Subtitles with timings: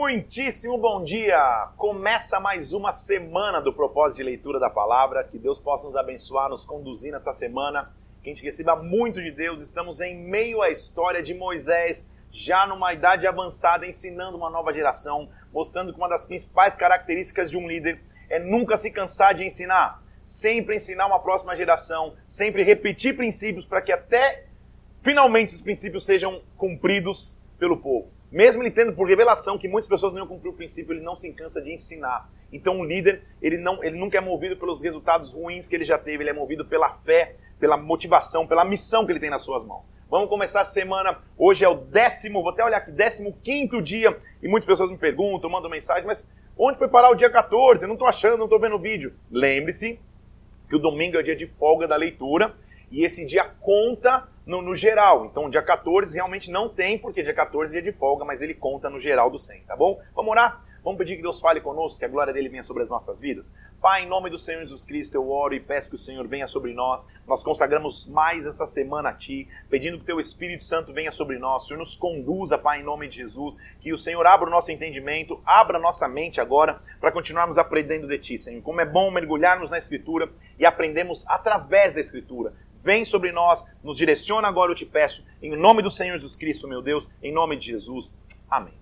[0.00, 1.70] Muitíssimo bom dia!
[1.76, 5.24] Começa mais uma semana do propósito de leitura da palavra.
[5.24, 7.92] Que Deus possa nos abençoar, nos conduzir nessa semana.
[8.22, 9.60] Que a gente receba muito de Deus.
[9.60, 15.28] Estamos em meio à história de Moisés, já numa idade avançada, ensinando uma nova geração,
[15.52, 20.00] mostrando que uma das principais características de um líder é nunca se cansar de ensinar.
[20.22, 24.44] Sempre ensinar uma próxima geração, sempre repetir princípios para que até
[25.02, 28.16] finalmente esses princípios sejam cumpridos pelo povo.
[28.30, 31.18] Mesmo ele tendo por revelação que muitas pessoas não iam cumprir o princípio, ele não
[31.18, 32.28] se cansa de ensinar.
[32.52, 35.98] Então, um líder, ele, não, ele nunca é movido pelos resultados ruins que ele já
[35.98, 39.64] teve, ele é movido pela fé, pela motivação, pela missão que ele tem nas suas
[39.64, 39.86] mãos.
[40.10, 41.18] Vamos começar a semana.
[41.36, 44.18] Hoje é o décimo, vou até olhar aqui, décimo quinto dia.
[44.42, 47.84] E muitas pessoas me perguntam, mandam mensagem, mas onde foi parar o dia 14?
[47.84, 49.12] Eu não estou achando, não estou vendo o vídeo.
[49.30, 50.00] Lembre-se
[50.68, 52.54] que o domingo é o dia de folga da leitura
[52.90, 55.26] e esse dia conta no, no, geral.
[55.26, 58.54] Então, dia 14 realmente não tem, porque dia 14 é dia de folga, mas ele
[58.54, 60.00] conta no geral do 100, tá bom?
[60.14, 60.64] Vamos orar?
[60.82, 63.52] Vamos pedir que Deus fale conosco, que a glória dele venha sobre as nossas vidas.
[63.80, 66.46] Pai, em nome do Senhor Jesus Cristo, eu oro e peço que o Senhor venha
[66.46, 67.04] sobre nós.
[67.26, 71.64] Nós consagramos mais essa semana a Ti, pedindo que Teu Espírito Santo venha sobre nós.
[71.64, 73.56] O Senhor nos conduza, Pai, em nome de Jesus.
[73.80, 78.08] Que o Senhor abra o nosso entendimento, abra a nossa mente agora, para continuarmos aprendendo
[78.08, 78.62] de Ti, Senhor.
[78.62, 82.54] Como é bom mergulharmos na Escritura e aprendemos através da Escritura.
[82.88, 86.66] Vem sobre nós, nos direciona agora, eu te peço, em nome do Senhor Jesus Cristo,
[86.66, 88.16] meu Deus, em nome de Jesus.
[88.50, 88.72] Amém.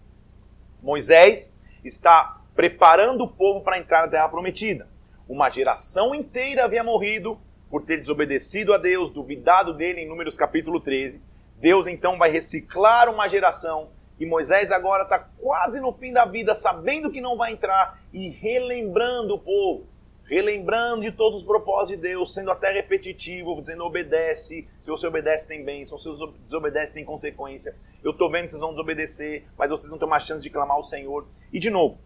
[0.80, 4.88] Moisés está preparando o povo para entrar na terra prometida.
[5.28, 7.36] Uma geração inteira havia morrido
[7.68, 11.20] por ter desobedecido a Deus, duvidado dele em Números capítulo 13.
[11.56, 13.88] Deus então vai reciclar uma geração
[14.20, 18.28] e Moisés agora está quase no fim da vida, sabendo que não vai entrar e
[18.28, 19.95] relembrando o povo
[20.28, 25.46] relembrando de todos os propósitos de Deus, sendo até repetitivo, dizendo obedece, se você obedece
[25.46, 27.76] tem bênção, se você desobedece tem consequência.
[28.02, 30.76] Eu estou vendo que vocês vão desobedecer, mas vocês não têm uma chance de clamar
[30.76, 31.26] ao Senhor.
[31.52, 31.98] E de novo,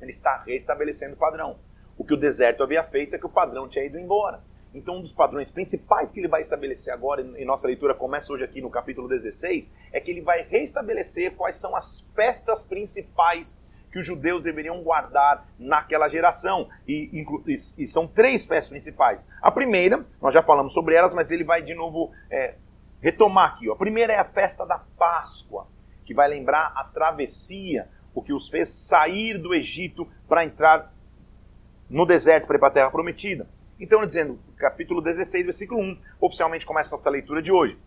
[0.00, 1.58] ele está restabelecendo o padrão.
[1.98, 4.42] O que o deserto havia feito é que o padrão tinha ido embora.
[4.72, 8.44] Então, um dos padrões principais que ele vai estabelecer agora, e nossa leitura começa hoje
[8.44, 13.58] aqui no capítulo 16, é que ele vai restabelecer quais são as festas principais
[13.90, 16.68] que os judeus deveriam guardar naquela geração.
[16.86, 19.26] E, e, e, são três festas principais.
[19.42, 22.54] A primeira, nós já falamos sobre elas, mas ele vai de novo é,
[23.00, 23.68] retomar aqui.
[23.68, 23.72] Ó.
[23.72, 25.66] A primeira é a festa da Páscoa,
[26.04, 30.92] que vai lembrar a travessia, o que os fez sair do Egito para entrar
[31.88, 33.48] no deserto para ir para a terra prometida.
[33.78, 37.78] Então, dizendo, capítulo 16, versículo 1, oficialmente começa a nossa leitura de hoje.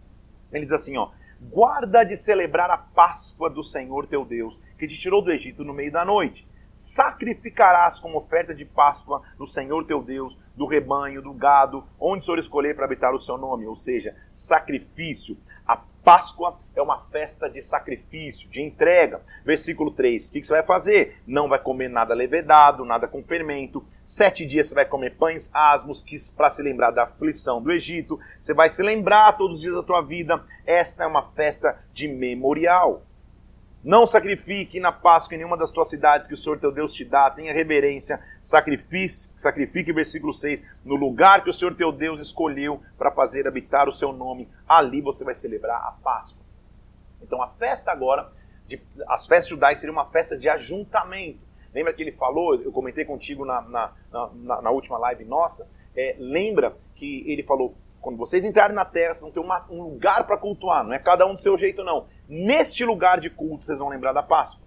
[0.52, 1.12] Ele diz assim, ó,
[1.50, 5.74] guarda de celebrar a Páscoa do Senhor teu Deus, que te tirou do Egito no
[5.74, 6.46] meio da noite.
[6.70, 12.26] Sacrificarás como oferta de Páscoa no Senhor teu Deus, do rebanho, do gado, onde o
[12.26, 15.38] Senhor escolher para habitar o seu nome, ou seja, sacrifício.
[16.04, 19.22] Páscoa é uma festa de sacrifício, de entrega.
[19.46, 21.22] Versículo 3: O que você vai fazer?
[21.26, 23.86] Não vai comer nada levedado, nada com fermento.
[24.04, 26.04] Sete dias você vai comer pães asmos,
[26.36, 28.20] para se lembrar da aflição do Egito.
[28.38, 30.44] Você vai se lembrar todos os dias da tua vida.
[30.66, 33.02] Esta é uma festa de memorial.
[33.84, 37.04] Não sacrifique na Páscoa em nenhuma das tuas cidades que o Senhor teu Deus te
[37.04, 37.30] dá.
[37.30, 38.22] Tenha reverência.
[38.42, 43.90] Sacrifique, sacrifique, versículo 6, no lugar que o Senhor teu Deus escolheu para fazer habitar
[43.90, 44.48] o seu nome.
[44.68, 46.42] Ali você vai celebrar a Páscoa.
[47.22, 48.32] Então a festa agora,
[48.68, 51.40] de, as festas judaicas seriam uma festa de ajuntamento.
[51.74, 56.16] Lembra que ele falou, eu comentei contigo na, na, na, na última live nossa, é,
[56.20, 60.28] lembra que ele falou, quando vocês entrarem na terra, vocês vão ter uma, um lugar
[60.28, 62.06] para cultuar, não é cada um do seu jeito, não.
[62.28, 64.62] Neste lugar de culto, vocês vão lembrar da Páscoa.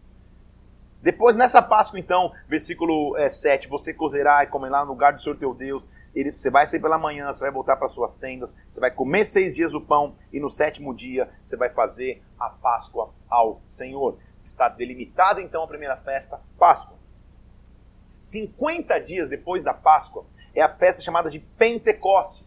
[1.03, 5.37] Depois, nessa Páscoa, então, versículo é, 7, você cozerá e comerá no lugar do Senhor
[5.37, 5.87] teu Deus.
[6.15, 9.27] Ele, você vai sair pela manhã, você vai voltar para suas tendas, você vai comer
[9.27, 14.17] seis dias o pão, e no sétimo dia você vai fazer a Páscoa ao Senhor.
[14.43, 16.97] Está delimitada então a primeira festa, Páscoa.
[18.19, 22.46] 50 dias depois da Páscoa é a festa chamada de Pentecostes.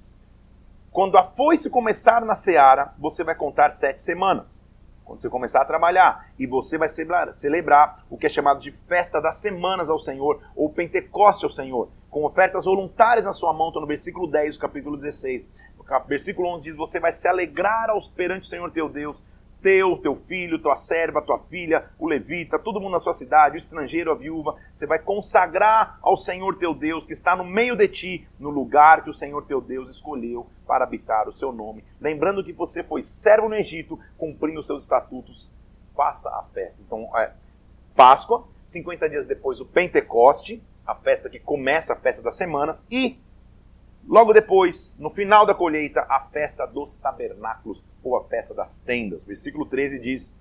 [0.92, 4.68] Quando a foice começar na seara, você vai contar sete semanas.
[5.06, 8.72] Quando você começar a trabalhar, e você vai celebrar, celebrar o que é chamado de
[8.72, 13.68] festa das semanas ao Senhor, ou Pentecoste ao Senhor, com ofertas voluntárias na sua mão,
[13.68, 15.46] estou no versículo 10 do capítulo 16.
[15.78, 19.22] O versículo 11 diz: Você vai se alegrar perante o Senhor teu Deus,
[19.62, 23.58] teu, teu filho, tua serva, tua filha, o levita, todo mundo na sua cidade, o
[23.58, 27.88] estrangeiro, a viúva, você vai consagrar ao Senhor teu Deus, que está no meio de
[27.88, 31.84] ti, no lugar que o Senhor teu Deus escolheu para habitar o seu nome.
[32.00, 35.52] Lembrando que você foi servo no Egito, cumprindo os seus estatutos,
[35.96, 36.82] faça a festa.
[36.86, 37.32] Então, é,
[37.96, 43.20] Páscoa, 50 dias depois o Pentecoste, a festa que começa a festa das semanas, e
[44.10, 49.24] Logo depois, no final da colheita, a festa dos tabernáculos, ou a festa das tendas.
[49.24, 50.36] Versículo 13 diz: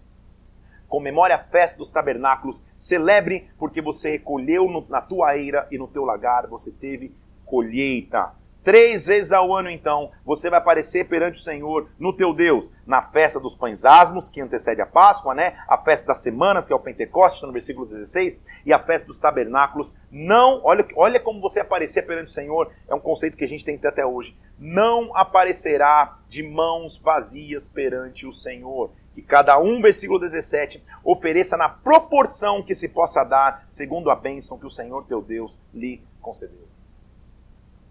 [0.88, 6.02] comemore a festa dos tabernáculos, celebre porque você recolheu na tua eira e no teu
[6.06, 8.32] lagar você teve colheita.
[8.64, 13.00] Três vezes ao ano, então, você vai aparecer perante o Senhor, no teu Deus, na
[13.00, 15.56] festa dos pães asmos, que antecede a Páscoa, né?
[15.66, 19.18] A festa das semanas, que é o Pentecostes, no versículo 16, e a festa dos
[19.18, 19.94] tabernáculos.
[20.10, 23.64] Não, olha, olha como você aparecer perante o Senhor, é um conceito que a gente
[23.64, 24.36] tem que ter até hoje.
[24.58, 28.90] Não aparecerá de mãos vazias perante o Senhor.
[29.14, 34.58] Que cada um, versículo 17, ofereça na proporção que se possa dar, segundo a bênção
[34.58, 36.77] que o Senhor teu Deus lhe concedeu.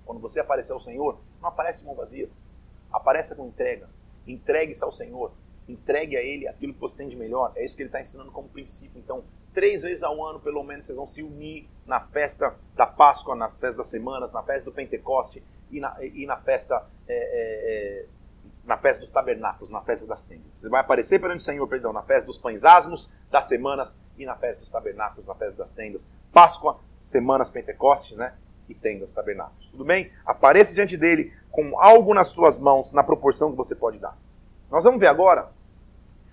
[0.08, 2.32] Quando você aparecer ao Senhor, não aparece mão vazias.
[2.92, 3.90] Apareça com entrega.
[4.26, 5.34] Entregue-se ao Senhor.
[5.68, 7.52] Entregue a Ele aquilo que você tem de melhor.
[7.56, 8.98] É isso que Ele está ensinando como princípio.
[8.98, 9.24] Então,
[9.54, 13.50] três vezes ao ano, pelo menos, vocês vão se unir na festa da Páscoa, na
[13.50, 18.06] festa das semanas, na festa do Pentecoste e na, e na festa é, é, é,
[18.64, 20.54] na festa dos tabernáculos, na festa das tendas.
[20.54, 24.26] Você vai aparecer perante o Senhor, perdão, na festa dos pães asmos, das semanas e
[24.26, 26.08] na festa dos tabernáculos, na festa das tendas.
[26.32, 28.34] Páscoa, semanas Pentecoste, né?
[28.70, 29.70] E tendas, tabernáculos.
[29.70, 30.12] Tudo bem?
[30.26, 34.18] Apareça diante dele com algo nas suas mãos, na proporção que você pode dar.
[34.70, 35.50] Nós vamos ver agora.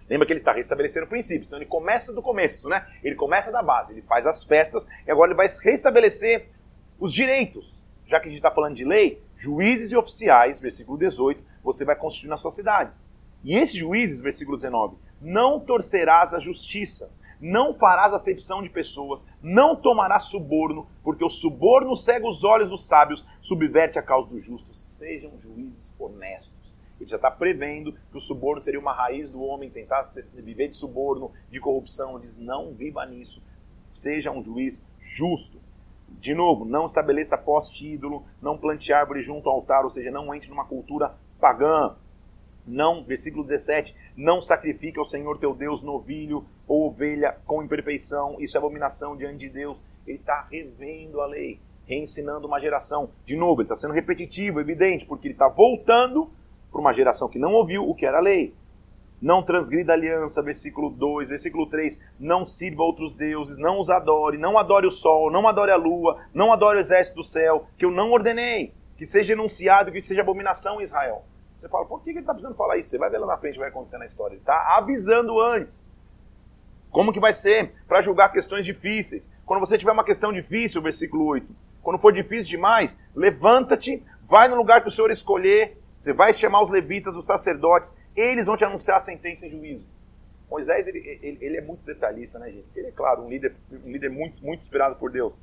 [0.08, 1.48] Lembra que ele está restabelecendo princípios.
[1.48, 2.86] Então ele começa do começo, né?
[3.02, 6.48] Ele começa da base, ele faz as festas e agora ele vai restabelecer
[6.98, 7.80] os direitos.
[8.06, 11.96] Já que a gente está falando de lei, juízes e oficiais, versículo 18, você vai
[11.96, 12.94] constituir nas suas cidades.
[13.42, 17.10] E esses juízes, versículo 19, não torcerás a justiça,
[17.40, 22.86] não farás acepção de pessoas, não tomarás suborno, porque o suborno cega os olhos dos
[22.86, 24.80] sábios, subverte a causa dos justos.
[24.80, 26.64] Sejam juízes honestos.
[27.00, 30.02] Ele já está prevendo que o suborno seria uma raiz do homem tentar
[30.32, 32.16] viver de suborno, de corrupção.
[32.16, 33.42] Ele diz: não viva nisso.
[33.92, 35.58] Seja um juiz justo.
[36.08, 40.34] De novo, não estabeleça poste ídolo, não plante árvore junto ao altar, ou seja, não
[40.34, 41.96] entre numa cultura pagã.
[42.66, 48.56] Não, versículo 17, não sacrifique ao Senhor teu Deus novilho ou ovelha com imperfeição, isso
[48.56, 49.78] é abominação diante de Deus.
[50.06, 53.10] Ele está revendo a lei, reensinando uma geração.
[53.26, 56.30] De novo, ele está sendo repetitivo, evidente, porque ele está voltando
[56.70, 58.54] para uma geração que não ouviu o que era a lei.
[59.20, 64.36] Não transgrida a aliança, versículo 2, versículo 3, não sirva outros deuses, não os adore,
[64.36, 67.84] não adore o sol, não adore a lua, não adore o exército do céu, que
[67.84, 71.24] eu não ordenei, que seja enunciado, que seja abominação em Israel.
[71.64, 72.90] Você fala, por que ele está precisando falar isso?
[72.90, 74.34] Você vai ver lá na frente, vai acontecer na história.
[74.34, 75.88] Ele está avisando antes.
[76.90, 79.30] Como que vai ser para julgar questões difíceis?
[79.46, 81.46] Quando você tiver uma questão difícil, versículo 8,
[81.82, 86.60] quando for difícil demais, levanta-te, vai no lugar que o Senhor escolher, você vai chamar
[86.60, 89.86] os levitas, os sacerdotes, eles vão te anunciar a sentença e juízo.
[90.50, 92.66] Moisés, ele, ele, ele, é muito detalhista, né, gente?
[92.76, 95.34] Ele é, claro, um líder, um líder muito, muito inspirado por Deus.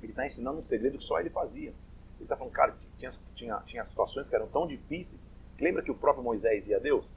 [0.00, 1.70] Ele está ensinando um segredo que só ele fazia.
[1.70, 5.28] Ele está falando, cara, tinha, tinha, tinha situações que eram tão difíceis.
[5.58, 7.08] Lembra que o próprio Moisés ia a Deus?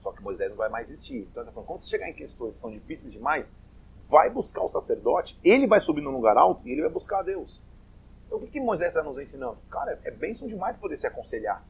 [0.00, 1.26] Só que Moisés não vai mais existir.
[1.30, 3.50] Então ele está falando, quando você chegar em questões que são difíceis demais,
[4.08, 7.22] vai buscar o sacerdote, ele vai subir num lugar alto e ele vai buscar a
[7.22, 7.60] Deus.
[8.26, 9.58] Então o que, que Moisés está nos ensinando?
[9.70, 11.64] Cara, é bênção demais poder se aconselhar.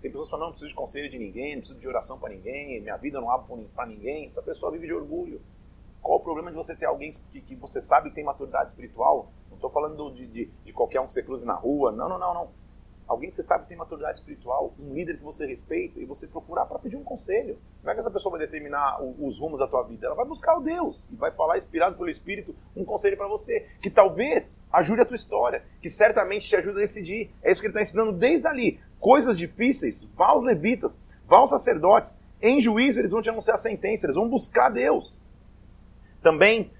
[0.00, 2.80] Tem pessoas falando, não preciso de conselho de ninguém, não preciso de oração para ninguém,
[2.80, 4.26] minha vida não abre para ninguém.
[4.26, 5.40] Essa pessoa vive de orgulho.
[6.00, 9.32] Qual o problema de você ter alguém que, que você sabe que tem maturidade espiritual?
[9.58, 11.90] Estou falando de, de, de, qualquer um que você cruze na rua.
[11.90, 12.48] Não, não, não, não.
[13.08, 16.26] Alguém que você sabe que tem maturidade espiritual, um líder que você respeita e você
[16.26, 17.58] procurar para pedir um conselho.
[17.82, 20.26] Não é que essa pessoa vai determinar o, os rumos da tua vida, ela vai
[20.26, 24.62] buscar o Deus e vai falar, inspirado pelo Espírito, um conselho para você, que talvez
[24.72, 27.30] ajude a tua história, que certamente te ajude a decidir.
[27.42, 28.78] É isso que ele está ensinando desde ali.
[29.00, 32.16] Coisas difíceis, vá aos levitas, vá aos sacerdotes.
[32.40, 35.18] Em juízo eles vão te anunciar a sentença, eles vão buscar Deus.
[36.22, 36.70] Também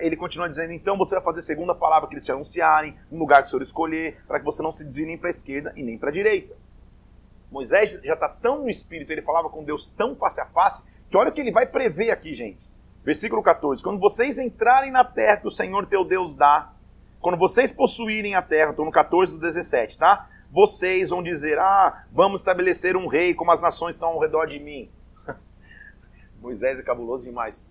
[0.00, 3.18] ele continua dizendo, então você vai fazer segundo a palavra que eles te anunciarem, no
[3.18, 5.72] lugar que o Senhor escolher, para que você não se desvie nem para a esquerda
[5.74, 6.54] e nem para a direita.
[7.50, 11.16] Moisés já está tão no espírito, ele falava com Deus tão face a face, que
[11.16, 12.58] olha o que ele vai prever aqui, gente.
[13.02, 16.72] Versículo 14: Quando vocês entrarem na terra que o Senhor teu Deus dá,
[17.20, 20.28] quando vocês possuírem a terra, estou no 14 do 17, tá?
[20.50, 24.58] Vocês vão dizer: Ah, vamos estabelecer um rei, como as nações estão ao redor de
[24.58, 24.90] mim.
[26.40, 27.66] Moisés é cabuloso demais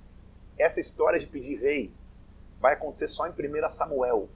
[0.57, 1.91] essa história de pedir rei
[2.59, 4.29] vai acontecer só em 1 Samuel.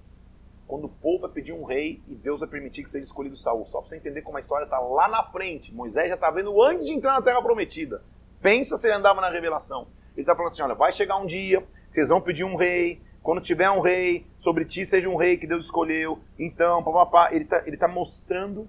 [0.68, 3.66] Quando o povo vai pedir um rei e Deus vai permitir que seja escolhido Saul.
[3.66, 5.74] Só para você entender como a história está lá na frente.
[5.74, 8.04] Moisés já está vendo antes de entrar na Terra Prometida.
[8.42, 9.88] Pensa se ele andava na revelação.
[10.14, 13.02] Ele está falando assim: olha, vai chegar um dia, vocês vão pedir um rei.
[13.24, 16.20] Quando tiver um rei, sobre ti seja um rei que Deus escolheu.
[16.38, 17.34] Então, papapá.
[17.34, 18.68] Ele está ele tá mostrando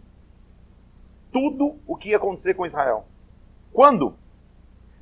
[1.32, 3.06] tudo o que ia acontecer com Israel.
[3.72, 4.14] Quando?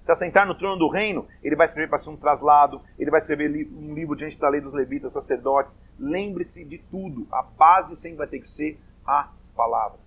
[0.07, 3.19] Se assentar no trono do reino, ele vai escrever para ser um traslado, ele vai
[3.19, 5.83] escrever um livro diante da lei dos levitas, sacerdotes.
[5.99, 7.27] Lembre-se de tudo.
[7.33, 9.99] A base sempre vai ter que ser a palavra.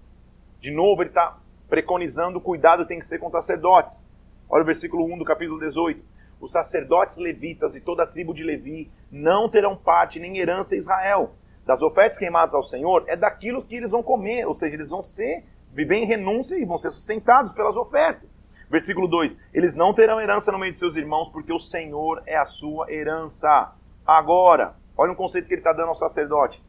[0.61, 1.37] De novo, ele está
[1.67, 4.09] preconizando o cuidado tem que ser com sacerdotes.
[4.49, 6.01] Olha o versículo 1 do capítulo 18.
[6.39, 10.77] Os sacerdotes levitas e toda a tribo de Levi não terão parte nem herança em
[10.77, 11.33] Israel.
[11.65, 15.03] Das ofertas queimadas ao Senhor é daquilo que eles vão comer, ou seja, eles vão
[15.03, 18.38] ser, viver em renúncia e vão ser sustentados pelas ofertas.
[18.69, 22.37] Versículo 2: Eles não terão herança no meio de seus irmãos, porque o Senhor é
[22.37, 23.73] a sua herança.
[24.05, 26.63] Agora, olha um conceito que ele está dando ao sacerdote.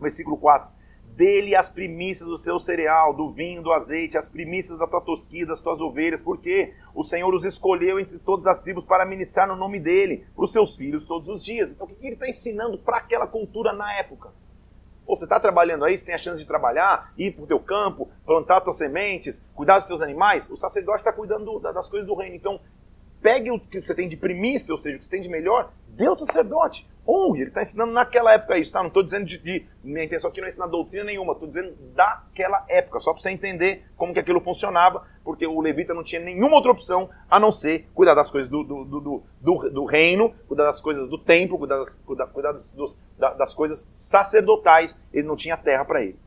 [0.00, 0.68] Versículo 4:
[1.16, 5.46] Dele as primícias do seu cereal, do vinho, do azeite, as primícias da tua tosquia,
[5.46, 9.56] das tuas ovelhas, porque o Senhor os escolheu entre todas as tribos para ministrar no
[9.56, 11.70] nome dele, para os seus filhos todos os dias.
[11.70, 14.30] Então, o que ele está ensinando para aquela cultura na época?
[15.06, 17.60] Ou você está trabalhando aí, você tem a chance de trabalhar, ir para o teu
[17.60, 22.14] campo, plantar tuas sementes, cuidar dos teus animais, o sacerdote está cuidando das coisas do
[22.14, 22.34] reino.
[22.34, 22.60] Então,
[23.20, 25.72] pegue o que você tem de primícia, ou seja, o que você tem de melhor,
[25.88, 26.86] dê ao sacerdote.
[27.06, 28.80] Honre, ele está ensinando naquela época isso, tá?
[28.80, 31.74] Não estou dizendo de, de, Minha intenção aqui não é ensinar doutrina nenhuma, estou dizendo
[31.94, 36.20] daquela época, só para você entender como que aquilo funcionava, porque o levita não tinha
[36.20, 40.34] nenhuma outra opção a não ser cuidar das coisas do, do, do, do, do reino,
[40.48, 45.26] cuidar das coisas do templo, cuidar das, cuidar, cuidar das, dos, das coisas sacerdotais, ele
[45.26, 46.18] não tinha terra para ele.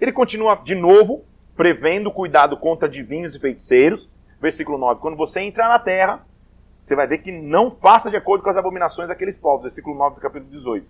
[0.00, 1.24] Ele continua de novo,
[1.54, 4.08] prevendo cuidado contra adivinhos e feiticeiros,
[4.40, 6.24] versículo 9, quando você entrar na terra
[6.88, 10.14] você vai ver que não passa de acordo com as abominações daqueles povos, versículo 9
[10.14, 10.86] do capítulo 18.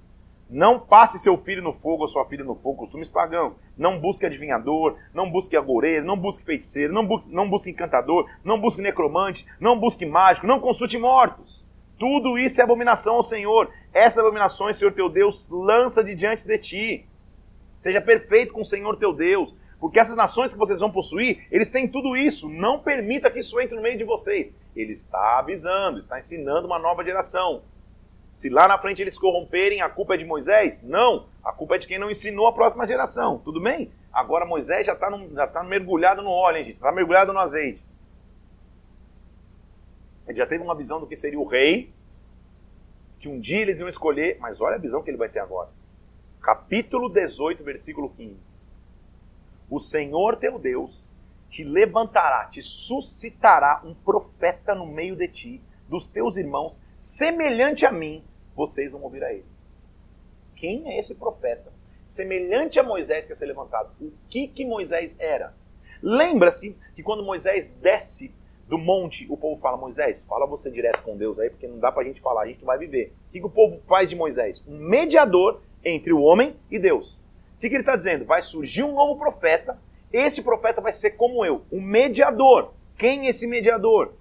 [0.48, 3.54] Não passe seu filho no fogo ou sua filha no fogo, costumes pagãos.
[3.76, 8.58] Não busque adivinhador, não busque agoureiro, não busque feiticeiro, não, bu não busque encantador, não
[8.58, 11.64] busque necromante, não busque mágico, não consulte mortos.
[11.98, 13.68] Tudo isso é abominação ao Senhor.
[13.92, 17.06] Essas abominações, Senhor teu Deus, lança de diante de ti.
[17.76, 19.54] Seja perfeito com o Senhor teu Deus.
[19.80, 22.48] Porque essas nações que vocês vão possuir, eles têm tudo isso.
[22.48, 24.52] Não permita que isso entre no meio de vocês.
[24.74, 27.62] Ele está avisando, está ensinando uma nova geração.
[28.28, 30.82] Se lá na frente eles corromperem, a culpa é de Moisés?
[30.82, 31.26] Não.
[31.44, 33.38] A culpa é de quem não ensinou a próxima geração.
[33.38, 33.90] Tudo bem?
[34.12, 35.10] Agora Moisés já está
[35.46, 36.76] tá mergulhado no óleo, hein, gente?
[36.76, 37.82] Está mergulhado no azeite.
[40.26, 41.90] Ele já teve uma visão do que seria o rei,
[43.18, 45.70] que um dia eles iam escolher, mas olha a visão que ele vai ter agora.
[46.42, 48.47] Capítulo 18, versículo 15
[49.70, 51.10] o Senhor teu Deus
[51.48, 57.92] te levantará, te suscitará um profeta no meio de ti, dos teus irmãos, semelhante a
[57.92, 58.22] mim,
[58.54, 59.46] vocês vão ouvir a ele.
[60.54, 61.72] Quem é esse profeta?
[62.06, 63.90] Semelhante a Moisés que ia ser levantado.
[64.00, 65.54] O que que Moisés era?
[66.02, 68.34] Lembra-se que quando Moisés desce
[68.68, 71.90] do monte, o povo fala, Moisés, fala você direto com Deus aí, porque não dá
[71.90, 73.14] pra gente falar, a gente vai viver.
[73.28, 74.62] O que, que o povo faz de Moisés?
[74.68, 77.17] Um mediador entre o homem e Deus.
[77.58, 78.24] O que, que ele está dizendo?
[78.24, 79.76] Vai surgir um novo profeta.
[80.12, 82.72] Esse profeta vai ser como eu, um mediador.
[82.96, 84.14] Quem é esse mediador?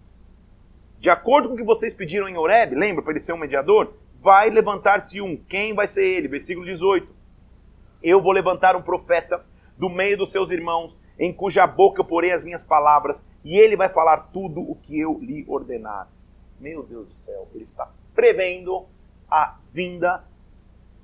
[0.99, 3.93] De acordo com o que vocês pediram em Horeb, lembra para ele ser um mediador?
[4.19, 5.37] Vai levantar-se um.
[5.37, 6.27] Quem vai ser ele?
[6.27, 7.07] Versículo 18.
[8.01, 9.45] Eu vou levantar um profeta
[9.77, 13.75] do meio dos seus irmãos, em cuja boca eu porei as minhas palavras, e ele
[13.75, 16.09] vai falar tudo o que eu lhe ordenar.
[16.59, 18.87] Meu Deus do céu, ele está prevendo
[19.29, 20.23] a vinda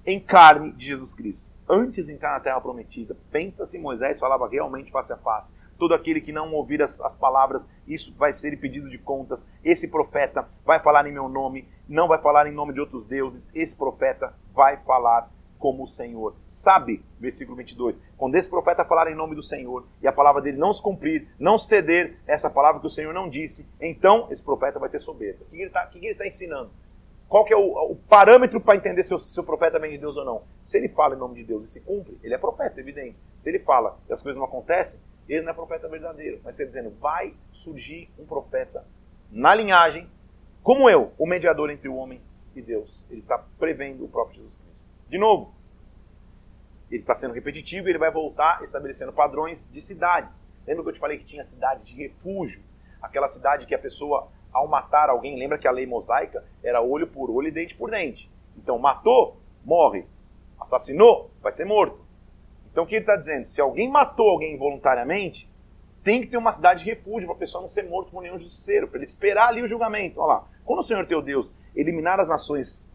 [0.03, 3.15] em carne de Jesus Cristo antes de entrar na terra prometida.
[3.31, 5.53] Pensa se Moisés falava realmente face a face.
[5.77, 9.43] Todo aquele que não ouvir as, as palavras, isso vai ser pedido de contas.
[9.63, 13.49] Esse profeta vai falar em meu nome, não vai falar em nome de outros deuses.
[13.53, 15.29] Esse profeta vai falar
[15.63, 16.35] como o Senhor.
[16.45, 20.57] Sabe, versículo 22, quando esse profeta falar em nome do Senhor e a palavra dele
[20.57, 24.77] não se cumprir, não ceder essa palavra que o Senhor não disse, então esse profeta
[24.77, 25.45] vai ter soberba.
[25.45, 26.69] O que ele está tá ensinando?
[27.33, 29.97] Qual que é o, o parâmetro para entender se o, se o profeta vem de
[29.97, 30.43] Deus ou não?
[30.61, 33.17] Se ele fala em nome de Deus e se cumpre, ele é profeta, evidente.
[33.39, 36.39] Se ele fala e as coisas não acontecem, ele não é profeta verdadeiro.
[36.43, 38.85] Mas quer dizendo, vai surgir um profeta
[39.31, 40.07] na linhagem,
[40.61, 42.21] como eu, o mediador entre o homem
[42.55, 43.03] e Deus.
[43.09, 44.83] Ele está prevendo o próprio Jesus Cristo.
[45.09, 45.55] De novo,
[46.91, 50.45] ele está sendo repetitivo e ele vai voltar estabelecendo padrões de cidades.
[50.67, 52.61] Lembra que eu te falei que tinha cidade de refúgio?
[53.01, 57.07] Aquela cidade que a pessoa ao matar alguém, lembra que a lei mosaica era olho
[57.07, 58.31] por olho e dente por dente.
[58.57, 60.05] Então, matou, morre.
[60.59, 61.99] Assassinou, vai ser morto.
[62.71, 63.47] Então, o que ele está dizendo?
[63.47, 65.49] Se alguém matou alguém involuntariamente,
[66.03, 68.39] tem que ter uma cidade de refúgio para a pessoa não ser morto por nenhum
[68.39, 70.19] justiceiro, para ele esperar ali o julgamento.
[70.19, 70.47] Olha lá.
[70.65, 72.85] Quando o Senhor teu Deus eliminar as nações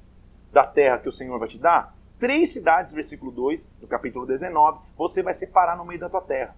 [0.52, 4.78] da terra que o Senhor vai te dar, três cidades, versículo 2, do capítulo 19,
[4.96, 6.54] você vai separar no meio da tua terra.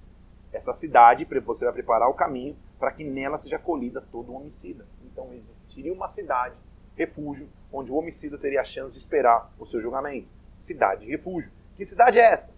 [0.53, 4.87] Essa cidade, você vai preparar o caminho para que nela seja acolhida todo homicida.
[5.05, 6.55] Então existiria uma cidade,
[6.97, 10.29] refúgio, onde o homicida teria a chance de esperar o seu julgamento.
[10.59, 11.51] Cidade, refúgio.
[11.77, 12.55] Que cidade é essa?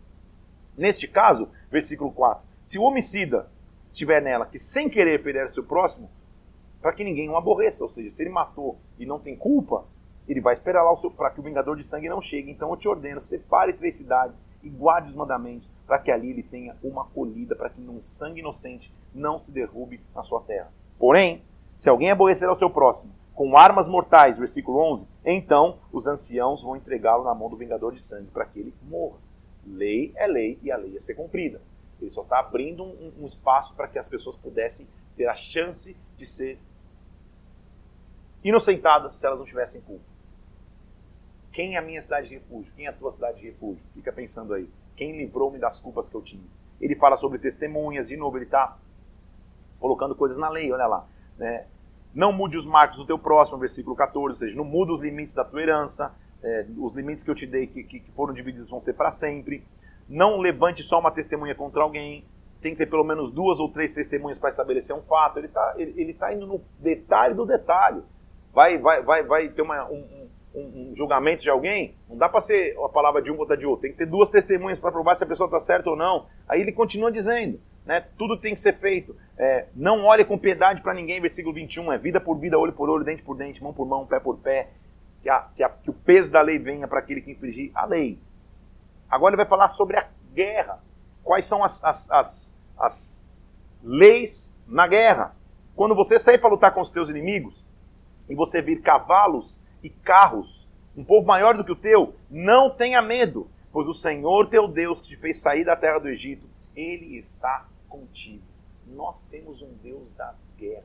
[0.77, 3.51] Neste caso, versículo 4, se o homicida
[3.91, 6.11] estiver nela que sem querer ferir o seu próximo,
[6.81, 9.85] para que ninguém o aborreça, ou seja, se ele matou e não tem culpa,
[10.27, 12.51] ele vai esperar lá para que o vingador de sangue não chegue.
[12.51, 16.43] Então eu te ordeno, separe três cidades e guarde os mandamentos, para que ali ele
[16.43, 20.73] tenha uma acolhida, para que um sangue inocente não se derrube na sua terra.
[20.99, 21.43] Porém,
[21.75, 26.77] Se alguém aborrecer ao seu próximo com armas mortais, versículo 11, então os anciãos vão
[26.77, 29.17] entregá-lo na mão do vingador de sangue para que ele morra.
[29.67, 31.61] Lei é lei e a lei é ser cumprida.
[32.01, 35.97] Ele só está abrindo um, um espaço para que as pessoas pudessem ter a chance
[36.17, 36.59] de ser
[38.45, 40.05] inocentadas se elas não tivessem culpa.
[41.53, 42.73] Quem é a minha cidade de refúgio?
[42.75, 43.83] Quem é a tua cidade de refúgio?
[43.95, 44.69] Fica pensando aí.
[44.97, 46.43] Quem livrou-me das culpas que eu tinha?
[46.81, 48.77] Ele fala sobre testemunhas, de novo, ele está
[49.79, 51.07] colocando coisas na lei, olha lá.
[51.39, 51.67] Né?
[52.15, 55.35] Não mude os marcos do teu próximo, versículo 14, ou seja, não muda os limites
[55.35, 58.81] da tua herança, é, os limites que eu te dei, que, que foram divididos, vão
[58.81, 59.65] ser para sempre.
[60.09, 62.25] Não levante só uma testemunha contra alguém,
[62.61, 65.39] tem que ter pelo menos duas ou três testemunhas para estabelecer um fato.
[65.39, 68.03] Ele está ele, ele tá indo no detalhe do detalhe.
[68.53, 70.22] Vai, vai, vai, vai ter uma, um,
[70.55, 73.67] um, um, julgamento de alguém, não dá para ser a palavra de um contra de
[73.67, 73.83] outro.
[73.83, 76.27] Tem que ter duas testemunhas para provar se a pessoa está certa ou não.
[76.49, 78.05] Aí ele continua dizendo né?
[78.17, 79.17] Tudo tem que ser feito.
[79.37, 82.89] É, não olhe com piedade para ninguém, versículo 21, é vida por vida, olho por
[82.89, 84.71] olho, dente por dente, mão por mão, pé por pé.
[85.23, 87.85] Que, a, que, a, que o peso da lei venha para aquele que infringir a
[87.85, 88.19] lei.
[89.09, 90.81] Agora ele vai falar sobre a guerra.
[91.23, 93.27] Quais são as, as, as, as
[93.85, 95.35] leis na guerra?
[95.77, 97.65] Quando você sair para lutar com os teus inimigos
[98.29, 103.01] e você vir cavalos e carros, um povo maior do que o teu, não tenha
[103.03, 106.47] medo, pois o Senhor teu Deus que te fez sair da terra do Egito,
[106.77, 108.43] ele está contigo.
[108.87, 110.85] Nós temos um Deus das guerras.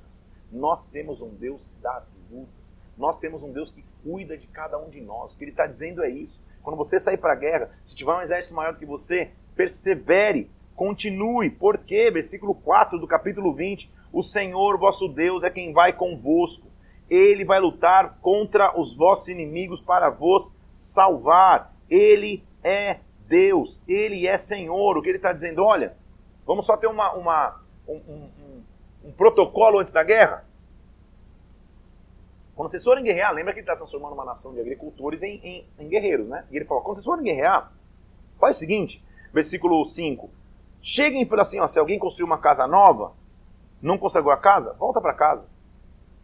[0.52, 2.76] Nós temos um Deus das lutas.
[2.98, 5.34] Nós temos um Deus que cuida de cada um de nós.
[5.34, 6.42] O que ele está dizendo é isso.
[6.64, 10.50] Quando você sair para a guerra, se tiver um exército maior do que você, persevere,
[10.76, 11.50] continue.
[11.50, 16.68] Porque, versículo 4 do capítulo 20, o Senhor vosso Deus é quem vai convosco.
[17.10, 21.74] Ele vai lutar contra os vossos inimigos para vos salvar.
[21.90, 23.82] Ele é Deus.
[23.88, 24.98] Ele é Senhor.
[24.98, 25.64] O que ele está dizendo?
[25.64, 25.96] Olha,
[26.48, 28.64] Vamos só ter uma, uma um, um,
[29.04, 30.46] um, protocolo antes da guerra?
[32.56, 35.68] Quando vocês forem guerrear, lembra que ele está transformando uma nação de agricultores em, em,
[35.78, 36.46] em, guerreiros, né?
[36.50, 37.72] E ele falou: quando vocês forem guerrear,
[38.40, 40.30] faz o seguinte, versículo 5.
[40.82, 43.12] Cheguem e assim: ó, se alguém construiu uma casa nova,
[43.82, 45.44] não consagrou a casa, volta para casa.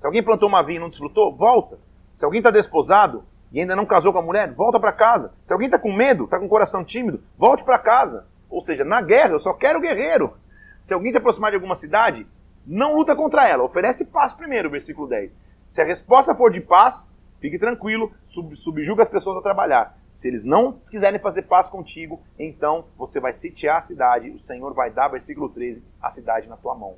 [0.04, 1.80] Se alguém plantou uma vinha e não desfrutou, volta.
[2.13, 5.32] Se alguém está desposado e ainda não casou com a mulher, volta para casa.
[5.42, 8.28] Se alguém está com medo, está com o coração tímido, volte para casa.
[8.50, 10.34] Ou seja, na guerra eu só quero guerreiro.
[10.82, 12.28] Se alguém te aproximar de alguma cidade,
[12.68, 15.34] não luta contra ela, oferece paz primeiro, versículo 10.
[15.70, 19.98] Se a resposta for de paz, fique tranquilo, sub, subjuga as pessoas a trabalhar.
[20.10, 24.74] Se eles não quiserem fazer paz contigo, então você vai sitiar a cidade, o Senhor
[24.74, 26.98] vai dar, versículo 13, a cidade na tua mão.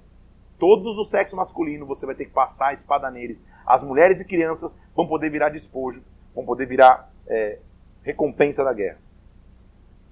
[0.57, 3.43] Todos do sexo masculino você vai ter que passar a espada neles.
[3.65, 6.01] As mulheres e crianças vão poder virar despojo,
[6.33, 7.59] vão poder virar é,
[8.03, 8.99] recompensa da guerra.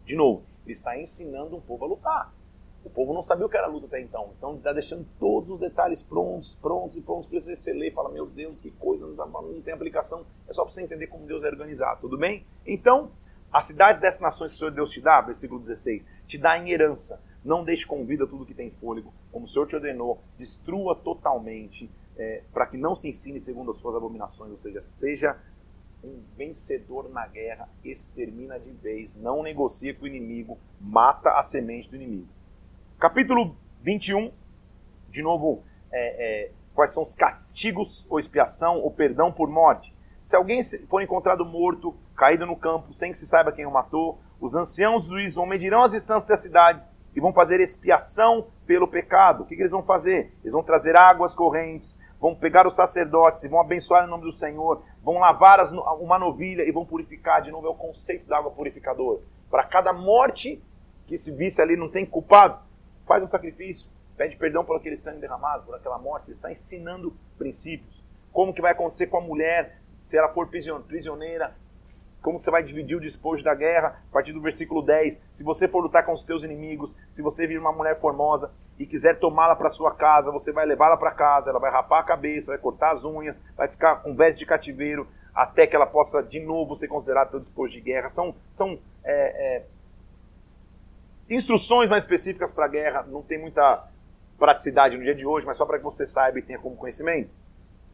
[0.05, 2.33] De novo, ele está ensinando o povo a lutar.
[2.83, 4.31] O povo não sabia o que era luta até então.
[4.37, 8.09] Então está deixando todos os detalhes prontos, prontos e prontos para você ler e fala,
[8.09, 10.25] meu Deus, que coisa, não, não tem aplicação.
[10.49, 12.45] É só para você entender como Deus é organizado, tudo bem?
[12.65, 13.11] Então,
[13.51, 16.71] as cidades dessas nações que o Senhor Deus te dá, versículo 16, te dá em
[16.71, 17.21] herança.
[17.43, 20.21] Não deixe com vida tudo que tem fôlego, como o Senhor te ordenou.
[20.37, 25.37] Destrua totalmente, é, para que não se ensine segundo as suas abominações, ou seja, seja
[26.03, 31.89] um vencedor na guerra extermina de vez, não negocia com o inimigo, mata a semente
[31.89, 32.27] do inimigo.
[32.99, 34.31] Capítulo 21,
[35.09, 39.93] de novo, é, é, quais são os castigos ou expiação ou perdão por morte.
[40.21, 44.19] Se alguém for encontrado morto, caído no campo, sem que se saiba quem o matou,
[44.39, 49.43] os anciãos juízes vão medirão as distâncias das cidades e vão fazer expiação pelo pecado.
[49.43, 50.33] O que, que eles vão fazer?
[50.41, 54.31] Eles vão trazer águas correntes, vão pegar os sacerdotes e vão abençoar em nome do
[54.31, 57.41] Senhor, vão lavar as, uma novilha e vão purificar.
[57.41, 59.21] De novo, é o conceito da água purificadora.
[59.49, 60.61] Para cada morte
[61.05, 62.59] que se visse ali não tem culpado,
[63.05, 66.29] faz um sacrifício, pede perdão por aquele sangue derramado, por aquela morte.
[66.29, 68.01] Ele está ensinando princípios.
[68.31, 71.55] Como que vai acontecer com a mulher se ela for prisioneira,
[72.21, 75.19] como você vai dividir o despojo da guerra, a partir do versículo 10.
[75.31, 78.85] Se você for lutar com os teus inimigos, se você vir uma mulher formosa e
[78.85, 82.51] quiser tomá-la para sua casa, você vai levá-la para casa, ela vai rapar a cabeça,
[82.51, 86.39] vai cortar as unhas, vai ficar com veste de cativeiro, até que ela possa de
[86.39, 88.07] novo ser considerada teu despojo de guerra.
[88.07, 89.65] São, são é, é,
[91.29, 93.85] instruções mais específicas para a guerra, não tem muita
[94.39, 97.29] praticidade no dia de hoje, mas só para que você saiba e tenha como conhecimento.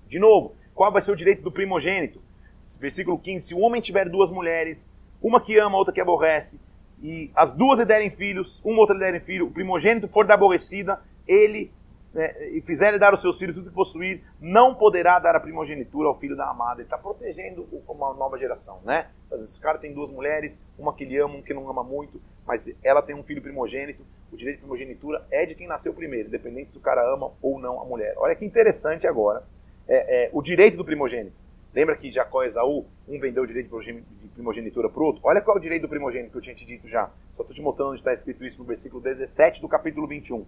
[0.07, 2.21] De novo, qual vai ser o direito do primogênito?
[2.79, 6.61] Versículo 15: Se o homem tiver duas mulheres, uma que ama, outra que aborrece,
[7.01, 10.33] e as duas lhe derem filhos, uma outra lhe derem filho, o primogênito for da
[10.33, 11.71] aborrecida, ele
[12.13, 16.07] né, e fizer dar aos seus filhos tudo que possuir, não poderá dar a primogenitura
[16.07, 16.81] ao filho da amada.
[16.81, 19.07] Ele está protegendo uma nova geração, né?
[19.31, 22.73] O cara tem duas mulheres, uma que ele ama, uma que não ama muito, mas
[22.83, 26.71] ela tem um filho primogênito, o direito de primogenitura é de quem nasceu primeiro, independente
[26.71, 28.13] se o cara ama ou não a mulher.
[28.17, 29.43] Olha que interessante agora,
[29.87, 31.35] é, é, o direito do primogênito.
[31.73, 35.21] Lembra que Jacó e Esaú, um vendeu o direito de primogenitura para o outro?
[35.23, 37.11] Olha qual é o direito do primogênito que eu tinha te dito já.
[37.33, 40.45] Só estou te mostrando onde está escrito isso no versículo 17 do capítulo 21.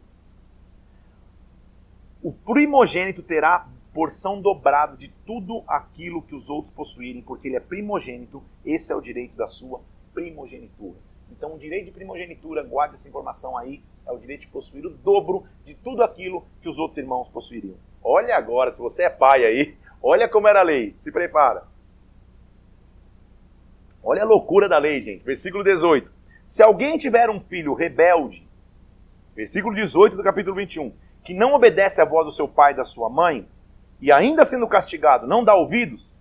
[2.23, 7.59] O primogênito terá porção dobrada de tudo aquilo que os outros possuírem, porque ele é
[7.59, 9.81] primogênito, esse é o direito da sua
[10.13, 10.97] primogenitura.
[11.31, 14.89] Então, o direito de primogenitura, guarde essa informação aí, é o direito de possuir o
[14.89, 17.75] dobro de tudo aquilo que os outros irmãos possuiriam.
[18.03, 21.63] Olha agora, se você é pai aí, olha como era a lei, se prepara.
[24.03, 25.23] Olha a loucura da lei, gente.
[25.23, 26.11] Versículo 18.
[26.43, 28.47] Se alguém tiver um filho rebelde,
[29.35, 30.91] versículo 18 do capítulo 21,
[31.23, 33.47] que não obedece à voz do seu pai e da sua mãe,
[34.01, 36.11] e ainda sendo castigado, não dá ouvidos,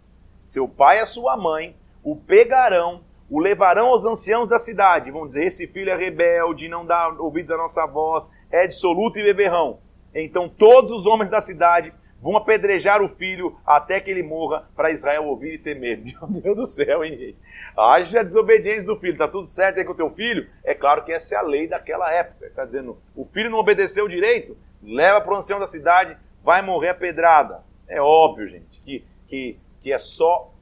[0.41, 5.11] seu pai e a sua mãe o pegarão, o levarão aos anciãos da cidade.
[5.11, 9.25] Vão dizer: esse filho é rebelde, não dá ouvidos à nossa voz, é dissoluto e
[9.25, 9.79] beberrão.
[10.15, 14.91] Então todos os homens da cidade vão apedrejar o filho até que ele morra, para
[14.91, 15.99] Israel ouvir e temer.
[16.05, 17.37] Meu Deus do céu, hein?
[17.77, 19.17] Haja desobediência do filho.
[19.17, 20.49] Tá tudo certo aí com o teu filho?
[20.63, 22.47] É claro que essa é a lei daquela época.
[22.47, 26.91] Está dizendo, o filho não obedeceu direito, leva para o ancião da cidade, vai morrer
[26.91, 27.63] a pedrada.
[27.89, 30.53] É óbvio, gente, que, que, que é só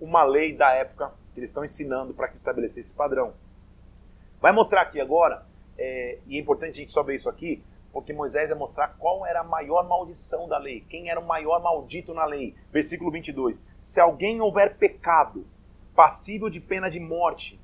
[0.00, 3.34] uma lei da época que eles estão ensinando para que estabelecer esse padrão.
[4.40, 5.44] Vai mostrar aqui agora,
[5.78, 7.62] é, e é importante a gente só ver isso aqui,
[7.96, 11.62] porque Moisés vai mostrar qual era a maior maldição da lei, quem era o maior
[11.62, 12.54] maldito na lei.
[12.70, 13.64] Versículo 22.
[13.78, 15.46] Se alguém houver pecado,
[15.94, 17.58] passível de pena de morte,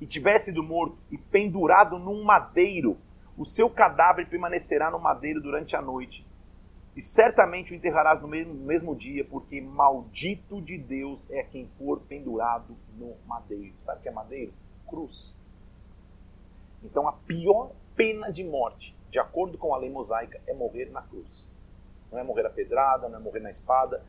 [0.00, 2.98] e tiver sido morto e pendurado num madeiro,
[3.36, 6.24] o seu cadáver permanecerá no madeiro durante a noite,
[6.94, 11.68] e certamente o enterrarás no mesmo, no mesmo dia, porque maldito de Deus é quem
[11.76, 13.74] for pendurado no madeiro.
[13.82, 14.52] Sabe o que é madeiro?
[14.86, 15.36] Cruz.
[16.84, 21.00] Então a pior pena de morte de acordo com a lei mosaica, é morrer na
[21.00, 21.48] cruz.
[22.12, 24.04] Não é morrer a pedrada, não é morrer na espada.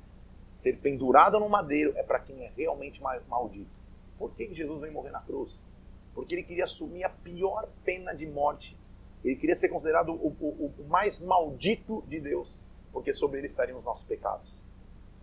[0.49, 3.71] Ser pendurado no madeiro é para quem é realmente maldito.
[4.19, 5.63] Por que Jesus veio morrer na cruz?
[6.13, 8.77] Porque ele queria assumir a pior pena de morte.
[9.23, 12.53] Ele queria ser considerado o, o, o mais maldito de Deus,
[12.91, 14.61] porque sobre ele estariam os nossos pecados.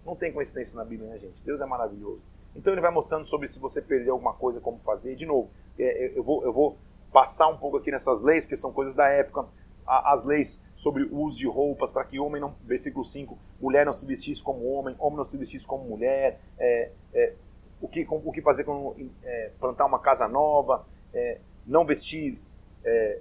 [0.03, 1.43] Não tem coincidência na Bíblia, né, gente?
[1.45, 2.23] Deus é maravilhoso.
[2.57, 5.15] Então ele vai mostrando sobre se você perder alguma coisa, como fazer.
[5.15, 6.79] De novo, é, eu vou, eu vou
[7.13, 9.47] passar um pouco aqui nessas leis, porque são coisas da época
[9.87, 13.93] as leis sobre o uso de roupas, para que homem não, versículo 5, mulher não
[13.93, 17.35] se vestisse como homem, homem não se vestisse como mulher, é, é,
[17.81, 22.39] o, que, o que fazer quando é, plantar uma casa nova, é, não vestir
[22.85, 23.21] é,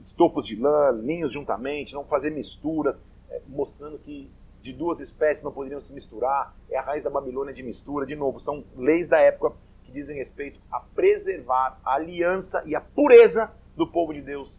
[0.00, 4.30] estopos de lã, linhos juntamente, não fazer misturas, é, mostrando que
[4.62, 8.16] de duas espécies não poderiam se misturar, é a raiz da Babilônia de mistura, de
[8.16, 13.50] novo, são leis da época que dizem respeito a preservar a aliança e a pureza
[13.76, 14.57] do povo de Deus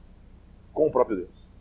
[0.79, 1.51] com o próprio Deus.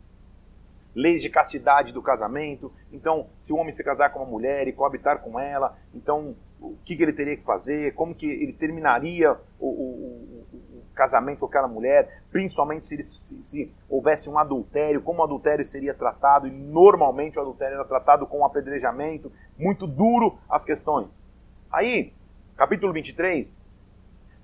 [0.95, 2.71] Leis de castidade do casamento.
[2.89, 6.77] Então, se o homem se casar com uma mulher e coabitar com ela, então o
[6.85, 7.93] que, ele teria que fazer?
[7.95, 12.23] Como que ele terminaria o, o, o, o casamento com aquela mulher?
[12.31, 16.47] Principalmente se, ele, se, se, houvesse um adultério, como o adultério seria tratado?
[16.47, 19.29] E normalmente o adultério era tratado com um apedrejamento.
[19.57, 21.25] Muito duro as questões.
[21.69, 22.13] Aí,
[22.55, 23.59] capítulo 23,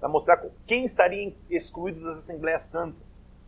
[0.02, 3.06] vai mostrar quem estaria excluído das Assembleias Santas.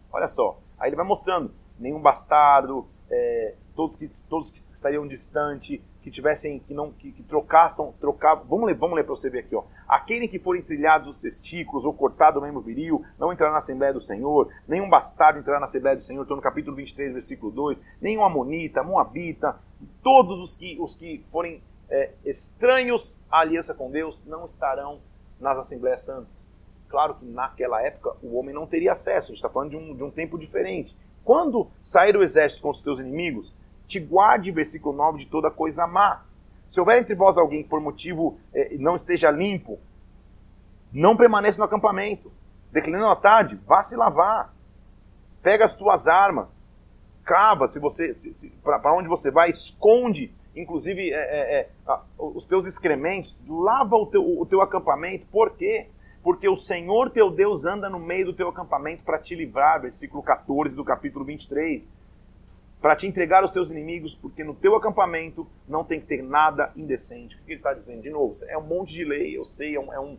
[0.09, 5.81] Olha só, Aí ele vai mostrando, nenhum bastardo, é, todos, que, todos que estariam distante,
[6.01, 9.39] que tivessem, que não, que, que trocassem, trocavam, vamos ler, vamos ler para você ver
[9.39, 9.63] aqui, ó.
[9.87, 13.93] Aquele que forem trilhados os testículos ou cortado o membro viril, não entrará na Assembleia
[13.93, 17.77] do Senhor, nenhum bastardo entrará na Assembleia do Senhor, estou no capítulo 23, versículo 2,
[18.01, 19.57] nenhum amonita, moabita,
[20.01, 24.99] todos os que, os que forem é, estranhos à aliança com Deus não estarão
[25.39, 26.36] nas Assembleias Santas.
[26.89, 29.95] Claro que naquela época o homem não teria acesso, a gente está falando de um,
[29.95, 30.95] de um tempo diferente.
[31.23, 33.53] Quando sair o exército contra os teus inimigos,
[33.87, 36.23] te guarde, versículo 9, de toda coisa má.
[36.65, 39.79] Se houver entre vós alguém que por motivo eh, não esteja limpo,
[40.91, 42.31] não permaneça no acampamento.
[42.71, 44.53] Declinando a tarde, vá se lavar.
[45.41, 46.67] Pega as tuas armas,
[47.23, 48.09] cava, se você
[48.61, 51.69] para onde você vai, esconde, inclusive é, é, é,
[52.17, 55.25] os teus excrementos, lava o teu, o teu acampamento.
[55.27, 55.87] Por quê?
[56.23, 60.21] Porque o Senhor teu Deus anda no meio do teu acampamento para te livrar, versículo
[60.23, 61.87] 14 do capítulo 23,
[62.81, 66.71] para te entregar aos teus inimigos, porque no teu acampamento não tem que ter nada
[66.75, 67.35] indecente.
[67.35, 68.01] O que ele está dizendo?
[68.01, 70.17] De novo, é um monte de lei, eu sei, é um, é um,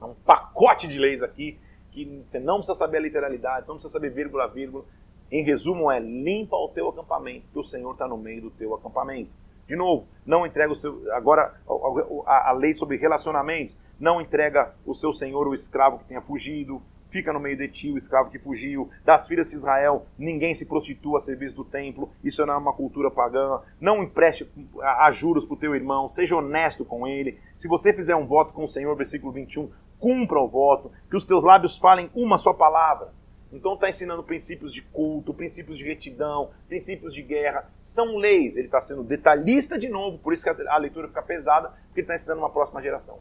[0.00, 1.58] é um pacote de leis aqui,
[1.90, 4.84] que você não precisa saber a literalidade, você não precisa saber vírgula a vírgula.
[5.30, 8.74] Em resumo, é limpa o teu acampamento, que o Senhor está no meio do teu
[8.74, 9.30] acampamento.
[9.66, 11.00] De novo, não entrega o seu.
[11.12, 16.06] Agora, a, a, a lei sobre relacionamentos não entrega o seu senhor o escravo que
[16.06, 18.88] tenha fugido, fica no meio de ti, o escravo que fugiu.
[19.04, 22.10] Das filhas de Israel, ninguém se prostitua a serviço do templo.
[22.24, 23.60] Isso não é uma cultura pagã.
[23.80, 26.08] Não empreste a juros para o teu irmão.
[26.08, 27.38] Seja honesto com ele.
[27.54, 30.90] Se você fizer um voto com o Senhor, versículo 21, cumpra o voto.
[31.10, 33.12] Que os teus lábios falem uma só palavra.
[33.52, 37.68] Então está ensinando princípios de culto, princípios de retidão, princípios de guerra.
[37.80, 38.56] São leis.
[38.56, 42.02] Ele está sendo detalhista de novo, por isso que a leitura fica pesada, porque ele
[42.02, 43.18] está ensinando uma próxima geração.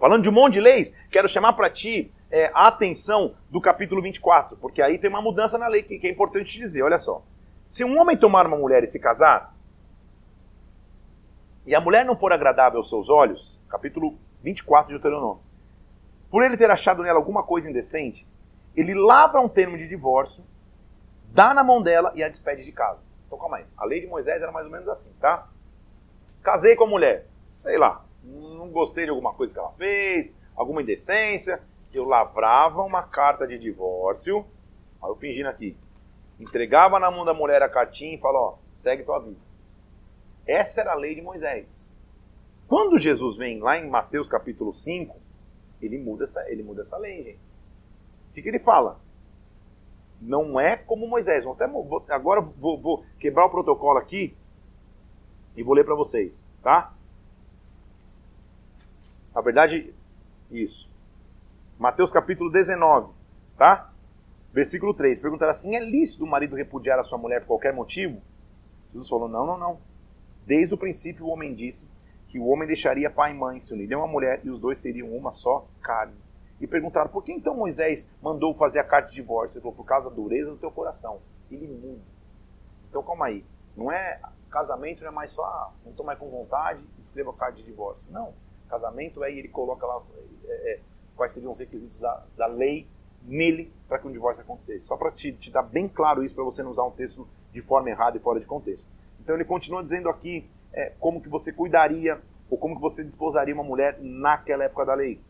[0.00, 4.00] Falando de um monte de leis, quero chamar para ti é, a atenção do capítulo
[4.00, 6.82] 24, porque aí tem uma mudança na lei que, que é importante dizer.
[6.82, 7.22] Olha só.
[7.66, 9.54] Se um homem tomar uma mulher e se casar,
[11.66, 15.42] e a mulher não for agradável aos seus olhos, capítulo 24 de Deuteronômio,
[16.30, 18.26] por ele ter achado nela alguma coisa indecente,
[18.74, 20.42] ele lavra um termo de divórcio,
[21.26, 23.00] dá na mão dela e a despede de casa.
[23.26, 23.66] Então calma aí.
[23.76, 25.46] A lei de Moisés era mais ou menos assim, tá?
[26.42, 30.82] Casei com a mulher, sei lá, não gostei de alguma coisa que ela fez, alguma
[30.82, 31.60] indecência,
[31.92, 34.44] eu lavrava uma carta de divórcio,
[35.02, 35.76] aí eu fingindo aqui,
[36.38, 39.40] entregava na mão da mulher a cartinha e falava, ó, segue tua vida.
[40.46, 41.80] Essa era a lei de Moisés.
[42.66, 45.16] Quando Jesus vem lá em Mateus capítulo 5,
[45.82, 47.40] ele muda essa, ele muda essa lei, gente.
[48.30, 49.00] O que, que ele fala?
[50.20, 51.44] Não é como Moisés.
[51.44, 54.36] Vou até, vou, agora vou, vou quebrar o protocolo aqui
[55.56, 56.94] e vou ler para vocês, tá?
[59.34, 59.94] Na verdade,
[60.50, 60.90] isso.
[61.78, 63.12] Mateus capítulo 19,
[63.56, 63.90] tá?
[64.52, 65.20] Versículo 3.
[65.20, 68.20] Perguntaram assim: é lícito o marido repudiar a sua mulher por qualquer motivo?
[68.92, 69.78] Jesus falou: não, não, não.
[70.44, 71.88] Desde o princípio o homem disse
[72.28, 74.78] que o homem deixaria pai e mãe, se uniriam a uma mulher e os dois
[74.78, 76.14] seriam uma só carne.
[76.60, 79.54] E perguntaram: por que então Moisés mandou fazer a carta de divórcio?
[79.54, 81.20] Ele falou: por causa da dureza do teu coração.
[81.50, 82.02] Ele muda.
[82.88, 83.44] Então calma aí.
[83.76, 87.34] Não é casamento, não é mais só, ah, não estou mais com vontade, escreva a
[87.34, 88.02] carta de divórcio.
[88.10, 88.34] Não.
[88.70, 89.98] Casamento é ele coloca lá
[90.46, 90.80] é, é,
[91.16, 92.86] quais seriam os requisitos da, da lei
[93.22, 94.86] nele para que um divórcio acontecesse.
[94.86, 97.60] Só para te, te dar bem claro isso, para você não usar um texto de
[97.60, 98.86] forma errada e fora de contexto.
[99.20, 103.54] Então ele continua dizendo aqui é, como que você cuidaria ou como que você desposaria
[103.54, 105.20] uma mulher naquela época da lei.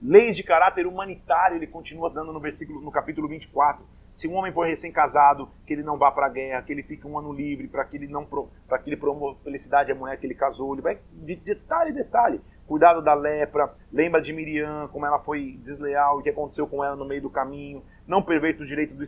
[0.00, 4.52] Leis de caráter humanitário, ele continua dando no versículo, no capítulo 24 se um homem
[4.52, 7.68] for recém-casado, que ele não vá para a guerra, que ele fique um ano livre,
[7.68, 10.74] para que ele não para que ele promova felicidade à mulher que ele casou.
[10.74, 12.40] Ele vai de detalhe detalhe.
[12.66, 16.94] Cuidado da lepra, lembra de Miriam, como ela foi desleal, o que aconteceu com ela
[16.94, 17.82] no meio do caminho.
[18.06, 19.02] Não perverta o direito do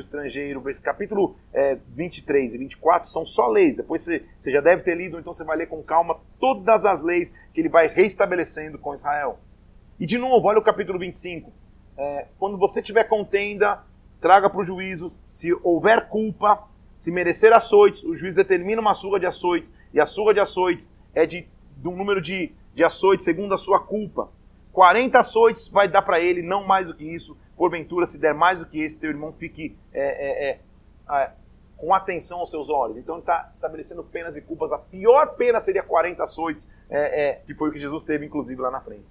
[0.00, 0.62] estrangeiro.
[0.82, 3.74] Capítulo é, 23 e 24 são só leis.
[3.74, 7.00] Depois você, você já deve ter lido, então você vai ler com calma todas as
[7.00, 9.38] leis que ele vai reestabelecendo com Israel.
[9.98, 11.50] E de novo, olha o capítulo 25.
[11.96, 13.82] É, quando você tiver contenda,
[14.26, 16.64] traga para o juízo, se houver culpa,
[16.96, 20.92] se merecer açoites, o juiz determina uma surra de açoites, e a surra de açoites
[21.14, 24.28] é de, de um número de, de açoites segundo a sua culpa.
[24.72, 27.36] 40 açoites vai dar para ele, não mais do que isso.
[27.56, 30.60] Porventura, se der mais do que esse, teu irmão fique é, é, é,
[31.08, 31.30] é
[31.76, 32.96] com atenção aos seus olhos.
[32.96, 34.72] Então ele está estabelecendo penas e culpas.
[34.72, 38.60] A pior pena seria 40 açoites, é, é, que foi o que Jesus teve, inclusive,
[38.60, 39.06] lá na frente.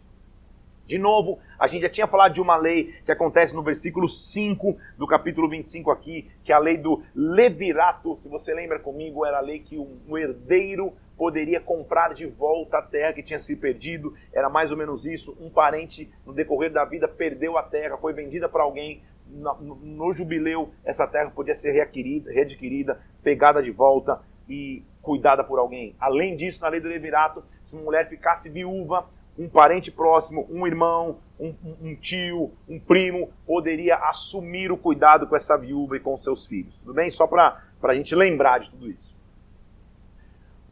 [0.88, 4.78] De novo, a gente já tinha falado de uma lei que acontece no versículo 5
[4.98, 8.16] do capítulo 25 aqui, que é a lei do levirato.
[8.16, 12.82] Se você lembra comigo, era a lei que um herdeiro poderia comprar de volta a
[12.82, 14.14] terra que tinha se perdido.
[14.32, 15.36] Era mais ou menos isso.
[15.40, 19.02] Um parente, no decorrer da vida, perdeu a terra, foi vendida para alguém.
[19.28, 25.58] No, no, jubileu, essa terra podia ser readquirida, readquirida, pegada de volta e cuidada por
[25.58, 25.96] alguém.
[26.00, 30.66] Além disso, na lei do levirato, se uma mulher ficasse viúva, um parente próximo, um
[30.66, 36.18] irmão, um, um, tio, um primo, poderia assumir o cuidado com essa viúva e com
[36.18, 36.78] seus filhos.
[36.80, 37.10] Tudo bem?
[37.10, 39.14] Só para a gente lembrar de tudo isso.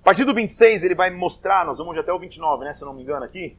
[0.02, 2.74] A partir do 26, ele vai mostrar, nós vamos até o 29, né?
[2.74, 3.58] Se eu não me engano aqui.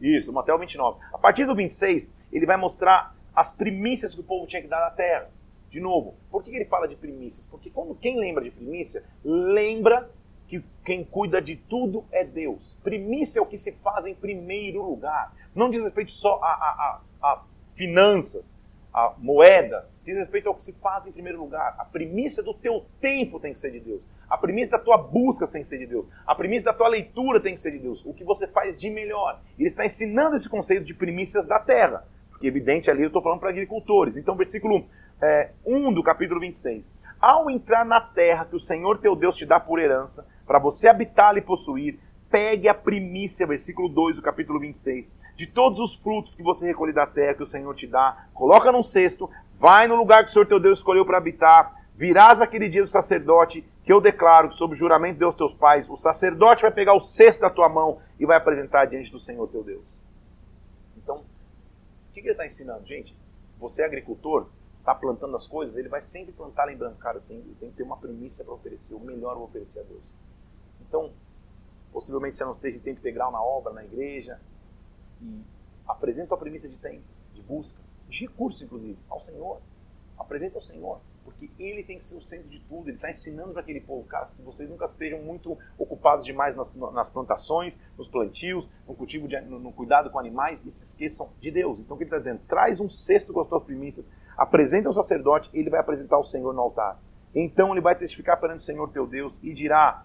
[0.00, 0.98] Isso, vamos até o 29.
[1.12, 4.80] A partir do 26, ele vai mostrar as primícias que o povo tinha que dar
[4.80, 5.30] na terra.
[5.70, 7.46] De novo, por que ele fala de primícias?
[7.46, 10.08] Porque quando quem lembra de primícia, lembra
[10.48, 12.76] que quem cuida de tudo é Deus.
[12.82, 15.32] Primícia é o que se faz em primeiro lugar.
[15.54, 17.42] Não diz respeito só a, a, a, a
[17.74, 18.54] finanças,
[18.92, 21.74] a moeda, diz respeito ao que se faz em primeiro lugar.
[21.78, 24.02] A primícia do teu tempo tem que ser de Deus.
[24.28, 26.06] A primícia da tua busca tem que ser de Deus.
[26.26, 28.04] A primícia da tua leitura tem que ser de Deus.
[28.04, 29.40] O que você faz de melhor.
[29.58, 32.06] Ele está ensinando esse conceito de primícias da terra.
[32.30, 34.16] Porque, evidente, ali eu estou falando para agricultores.
[34.16, 34.86] Então, versículo
[35.20, 36.90] é, 1 do capítulo 26.
[37.20, 40.88] Ao entrar na terra que o Senhor teu Deus te dá por herança, para você
[40.88, 41.98] habitá-la e possuir,
[42.30, 46.92] pegue a primícia, versículo 2 do capítulo 26, de todos os frutos que você recolher
[46.92, 50.32] da terra que o Senhor te dá, coloca num cesto, vai no lugar que o
[50.32, 54.56] Senhor teu Deus escolheu para habitar, virás naquele dia do sacerdote, que eu declaro que
[54.56, 57.68] sob o juramento de Deus teus pais, o sacerdote vai pegar o cesto da tua
[57.68, 59.82] mão e vai apresentar diante do Senhor teu Deus.
[60.96, 61.22] Então,
[62.14, 62.86] que, que ele está ensinando?
[62.86, 63.14] Gente,
[63.58, 64.46] você é agricultor,
[64.78, 67.96] está plantando as coisas, ele vai sempre plantar lembrando, cara, eu tenho que ter uma
[67.96, 70.02] premissa para oferecer, o melhor eu vou oferecer a Deus.
[70.94, 71.10] Então,
[71.92, 74.40] possivelmente você não esteja em tempo integral na obra, na igreja,
[75.20, 75.42] e
[75.88, 77.02] apresenta a premissa de tempo,
[77.34, 79.60] de busca, de recurso, inclusive, ao Senhor.
[80.16, 82.88] Apresenta ao Senhor porque ele tem que ser o centro de tudo.
[82.88, 86.72] Ele está ensinando para aquele povo, cara, que vocês nunca estejam muito ocupados demais nas,
[86.72, 91.30] nas plantações, nos plantios, no cultivo, de, no, no, cuidado com animais e se esqueçam
[91.40, 91.80] de Deus.
[91.80, 92.40] Então o que ele está dizendo?
[92.46, 96.52] Traz um cesto com as tuas primícias, apresenta ao sacerdote, ele vai apresentar ao Senhor
[96.52, 97.00] no altar.
[97.34, 100.04] Então ele vai testificar perante o Senhor teu Deus e dirá: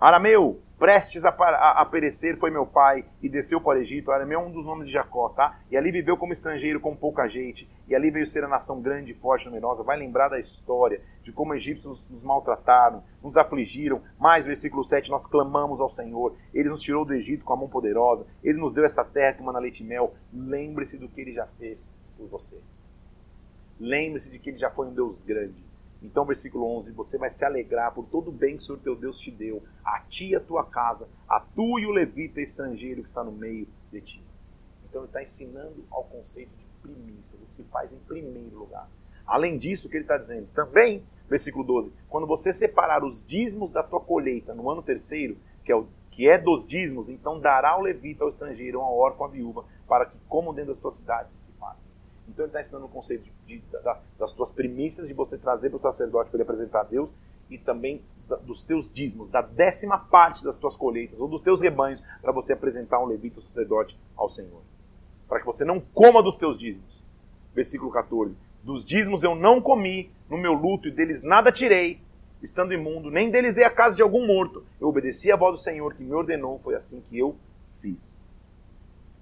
[0.00, 4.10] Arameu, prestes a, a, a, perecer foi meu pai e desceu para o Egito.
[4.10, 5.60] Arameu é um dos nomes de Jacó, tá?
[5.70, 7.68] E ali viveu como estrangeiro com pouca gente.
[7.86, 9.82] E ali veio ser a nação grande, forte, numerosa.
[9.82, 14.00] Vai lembrar da história, de como os egípcios nos maltrataram, nos afligiram.
[14.18, 16.34] Mais, versículo 7, nós clamamos ao Senhor.
[16.54, 18.26] Ele nos tirou do Egito com a mão poderosa.
[18.42, 20.14] Ele nos deu essa terra que mana leite e mel.
[20.32, 22.56] Lembre-se do que ele já fez por você.
[23.78, 25.69] Lembre-se de que ele já foi um Deus grande
[26.02, 28.96] então, versículo 11: Você vai se alegrar por todo o bem que o Senhor teu
[28.96, 33.02] Deus te deu, a ti e a tua casa, a tu e o levita estrangeiro
[33.02, 34.24] que está no meio de ti.
[34.88, 38.88] Então, ele está ensinando ao conceito de primícia, do que se faz em primeiro lugar.
[39.26, 40.48] Além disso, o que ele está dizendo?
[40.54, 45.70] Também, versículo 12: Quando você separar os dízimos da tua colheita no ano terceiro, que
[45.70, 49.28] é, o, que é dos dízimos, então dará ao levita, ao estrangeiro, ao órfão, à
[49.28, 51.89] viúva, para que comam dentro das tuas cidades se fartem.
[52.30, 55.70] Então ele está ensinando o conceito de, de, da, das tuas primícias de você trazer
[55.70, 57.10] para o sacerdote para ele apresentar a Deus
[57.50, 61.60] e também da, dos teus dízimos, da décima parte das tuas colheitas ou dos teus
[61.60, 64.62] rebanhos para você apresentar um levita, o sacerdote, ao Senhor.
[65.28, 67.00] Para que você não coma dos teus dízimos.
[67.54, 68.34] Versículo 14.
[68.62, 72.00] Dos dízimos eu não comi no meu luto e deles nada tirei,
[72.42, 74.64] estando imundo, nem deles dei a casa de algum morto.
[74.80, 77.36] Eu obedeci a voz do Senhor que me ordenou, foi assim que eu
[77.80, 77.98] fiz.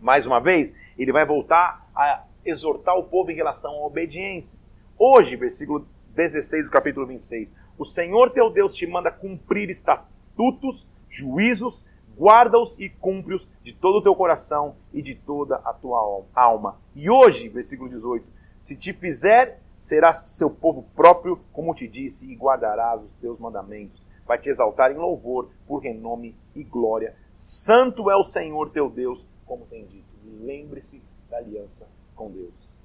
[0.01, 4.59] Mais uma vez, ele vai voltar a exortar o povo em relação à obediência.
[4.99, 11.87] Hoje, versículo 16 do capítulo 26, o Senhor teu Deus te manda cumprir estatutos, juízos,
[12.19, 16.81] guarda-os e cumpre-os de todo o teu coração e de toda a tua alma.
[16.97, 18.27] E hoje, versículo 18,
[18.59, 24.05] se te fizer, serás seu povo próprio, como te disse, e guardarás os teus mandamentos.
[24.27, 27.15] Vai te exaltar em louvor, por renome e glória.
[27.33, 30.09] Santo é o Senhor teu Deus, como tem dito.
[30.43, 31.87] Lembre-se da aliança
[32.19, 32.83] com Deus.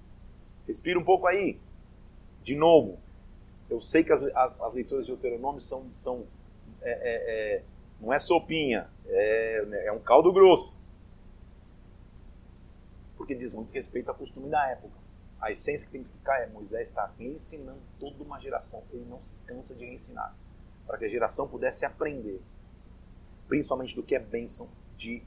[0.67, 1.59] Respira um pouco aí.
[2.43, 2.99] De novo,
[3.69, 6.25] eu sei que as, as, as leituras de Deuteronômio são, são
[6.81, 7.63] é, é, é,
[7.99, 10.77] não é sopinha, é, é um caldo grosso.
[13.17, 14.93] Porque diz muito respeito ao costume da época.
[15.41, 18.83] A essência que tem que ficar é Moisés está ensinando toda uma geração.
[18.91, 20.35] Ele não se cansa de ensinar.
[20.85, 22.41] Para que a geração pudesse aprender,
[23.47, 25.23] principalmente do que é bênção de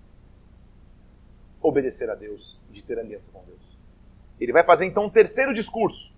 [1.61, 3.76] obedecer a Deus, de ter aliança com Deus.
[4.41, 6.15] Ele vai fazer então um terceiro discurso.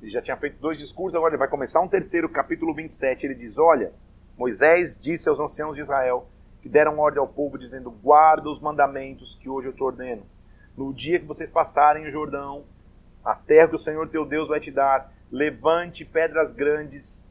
[0.00, 3.26] Ele já tinha feito dois discursos, agora ele vai começar um terceiro, capítulo 27.
[3.26, 3.92] Ele diz: Olha,
[4.36, 6.28] Moisés disse aos anciãos de Israel
[6.62, 10.22] que deram ordem ao povo, dizendo: Guarda os mandamentos que hoje eu te ordeno.
[10.76, 12.64] No dia que vocês passarem o Jordão,
[13.24, 17.26] a terra que o Senhor teu Deus vai te dar, levante pedras grandes.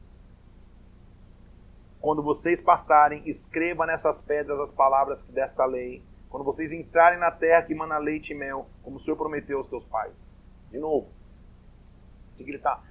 [1.99, 7.61] Quando vocês passarem, escreva nessas pedras as palavras desta lei quando vocês entrarem na terra
[7.61, 10.35] que mana leite e mel, como o Senhor prometeu aos teus pais.
[10.69, 11.07] De novo.
[12.33, 12.81] O que ele está?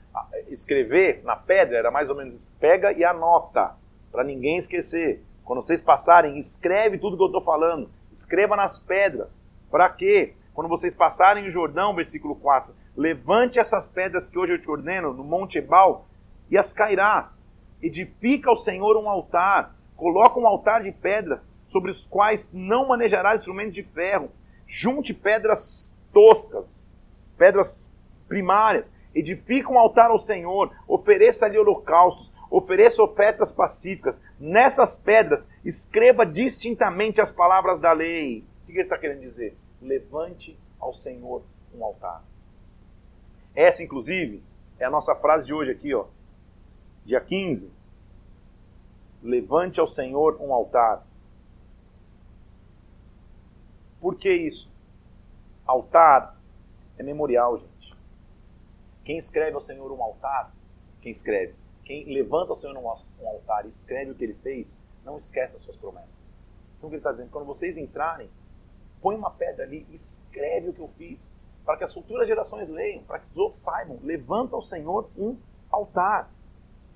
[0.49, 3.75] Escrever na pedra era mais ou menos pega e anota,
[4.11, 5.22] para ninguém esquecer.
[5.44, 7.90] Quando vocês passarem, escreve tudo que eu estou falando.
[8.11, 9.44] Escreva nas pedras.
[9.70, 10.35] Para quê?
[10.55, 15.12] Quando vocês passarem o Jordão, versículo 4, levante essas pedras que hoje eu te ordeno
[15.12, 16.07] no Monte Ebal
[16.51, 17.44] e as cairás.
[17.83, 19.77] Edifica ao Senhor um altar.
[19.94, 24.31] Coloca um altar de pedras sobre os quais não manejarás instrumentos de ferro.
[24.66, 26.88] Junte pedras toscas,
[27.37, 27.85] pedras
[28.29, 28.92] primárias.
[29.14, 34.20] Edifica um altar ao Senhor, ofereça-lhe holocaustos, ofereça ofertas pacíficas.
[34.38, 38.45] Nessas pedras, escreva distintamente as palavras da lei.
[38.62, 39.57] O que ele está querendo dizer?
[39.80, 41.43] Levante ao Senhor
[41.74, 42.22] um altar.
[43.55, 44.43] Essa, inclusive,
[44.78, 46.05] é a nossa frase de hoje aqui, ó.
[47.05, 47.70] Dia 15.
[49.22, 51.07] Levante ao Senhor um altar.
[54.01, 54.70] Por que isso?
[55.66, 56.36] Altar
[56.99, 57.97] é memorial, gente.
[59.05, 60.53] Quem escreve ao Senhor um altar,
[61.01, 65.16] quem escreve, quem levanta ao Senhor um altar e escreve o que ele fez, não
[65.16, 66.18] esquece as suas promessas.
[66.76, 67.30] Então o que ele está dizendo?
[67.30, 68.28] Quando vocês entrarem,
[69.01, 71.32] põe uma pedra ali e escreve o que eu fiz,
[71.64, 73.99] para que as futuras gerações leiam, para que os outros saibam.
[74.03, 75.36] Levanta ao Senhor um
[75.70, 76.30] altar.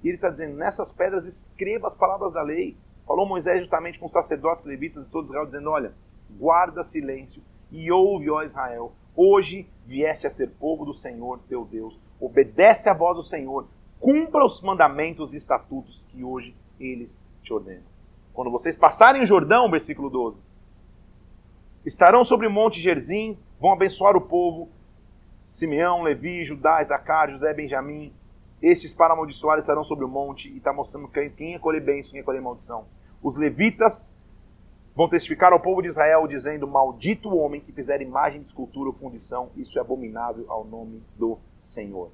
[0.02, 2.76] E ele está dizendo: nessas pedras escreva as palavras da lei.
[3.06, 5.92] Falou Moisés justamente com os sacerdotes levitas e todo Israel, dizendo: olha,
[6.40, 8.92] guarda silêncio e ouve, ó Israel.
[9.14, 12.00] Hoje vieste a ser povo do Senhor teu Deus.
[12.18, 13.68] Obedece à voz do Senhor,
[13.98, 17.84] cumpra os mandamentos e estatutos que hoje eles te ordenam.
[18.32, 20.38] Quando vocês passarem o Jordão, versículo 12,
[21.84, 24.70] estarão sobre o monte Gerzim, vão abençoar o povo,
[25.42, 28.12] Simeão, Levi, Judá, Isaacar, José, Benjamim,
[28.62, 32.22] estes para amaldiçoar estarão sobre o monte, e está mostrando quem é colher bênção quem
[32.22, 32.86] colher maldição.
[33.22, 34.14] Os levitas
[34.94, 38.90] vão testificar ao povo de Israel, dizendo: Maldito o homem que fizer imagem de escultura
[38.90, 42.10] ou fundição, isso é abominável ao nome do Senhor.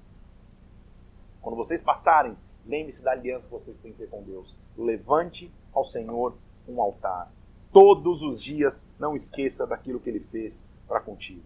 [1.41, 4.59] Quando vocês passarem, lembre-se da aliança que vocês têm que ter com Deus.
[4.77, 6.37] Levante ao Senhor
[6.69, 7.31] um altar.
[7.73, 11.43] Todos os dias, não esqueça daquilo que ele fez para contigo.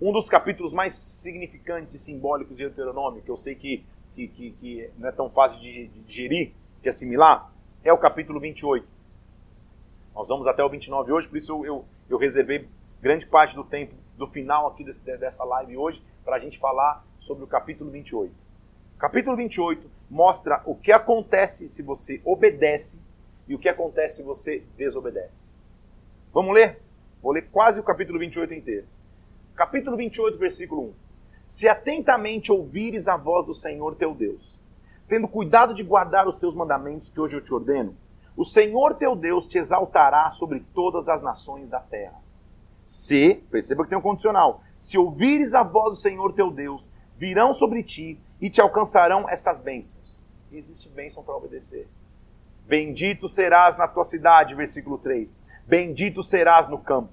[0.00, 3.84] Um dos capítulos mais significantes e simbólicos de Deuteronômio, que eu sei que,
[4.14, 7.52] que, que, que não é tão fácil de, de digerir, de assimilar,
[7.84, 8.86] é o capítulo 28.
[10.14, 12.68] Nós vamos até o 29 hoje, por isso eu, eu, eu reservei
[13.00, 17.04] grande parte do tempo do final aqui desse, dessa live hoje para a gente falar
[17.20, 18.32] sobre o capítulo 28.
[18.96, 23.00] O capítulo 28 mostra o que acontece se você obedece
[23.48, 25.48] e o que acontece se você desobedece.
[26.32, 26.82] Vamos ler?
[27.22, 28.86] Vou ler quase o capítulo 28 inteiro.
[29.54, 30.92] Capítulo 28, versículo 1.
[31.46, 34.58] Se atentamente ouvires a voz do Senhor teu Deus,
[35.08, 37.96] tendo cuidado de guardar os teus mandamentos que hoje eu te ordeno,
[38.40, 42.16] o Senhor teu Deus te exaltará sobre todas as nações da terra.
[42.86, 46.88] Se, perceba que tem um condicional, se ouvires a voz do Senhor teu Deus,
[47.18, 50.18] virão sobre ti e te alcançarão estas bênçãos.
[50.50, 51.86] E existe bênção para obedecer.
[52.66, 55.36] Bendito serás na tua cidade, versículo 3.
[55.66, 57.12] Bendito serás no campo.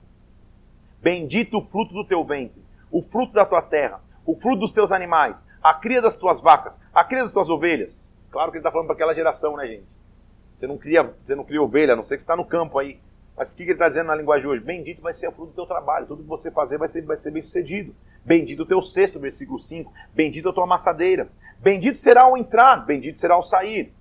[1.01, 4.93] Bendito o fruto do teu ventre, o fruto da tua terra, o fruto dos teus
[4.93, 8.15] animais, a cria das tuas vacas, a cria das tuas ovelhas.
[8.31, 9.96] Claro que ele está falando para aquela geração, né, gente?
[10.57, 12.79] Você não cria, você não cria ovelha, a não ser que você está no campo
[12.79, 12.99] aí.
[13.37, 14.63] Mas o que ele está dizendo na linguagem hoje?
[14.63, 16.07] Bendito vai ser o fruto do teu trabalho.
[16.07, 17.93] Tudo que você fazer vai ser, vai ser bem sucedido.
[18.25, 19.93] Bendito o teu cesto, versículo 5.
[20.15, 21.29] Bendito a tua amassadeira.
[21.59, 23.93] Bendito será o entrar, bendito será o sair.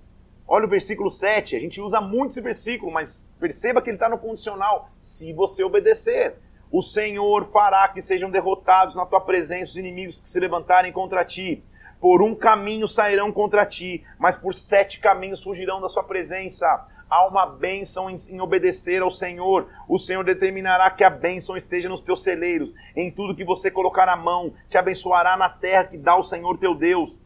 [0.47, 1.55] Olha o versículo 7.
[1.55, 4.89] A gente usa muito esse versículo, mas perceba que ele está no condicional.
[4.99, 6.37] Se você obedecer.
[6.71, 11.23] O Senhor fará que sejam derrotados na tua presença os inimigos que se levantarem contra
[11.23, 11.63] ti.
[11.99, 16.87] Por um caminho sairão contra ti, mas por sete caminhos fugirão da sua presença.
[17.09, 19.67] Há uma bênção em, em, obedecer ao Senhor.
[19.87, 24.09] O Senhor determinará que a bênção esteja nos teus celeiros, em tudo que você colocar
[24.09, 27.17] a mão, te abençoará na terra que dá o Senhor teu Deus.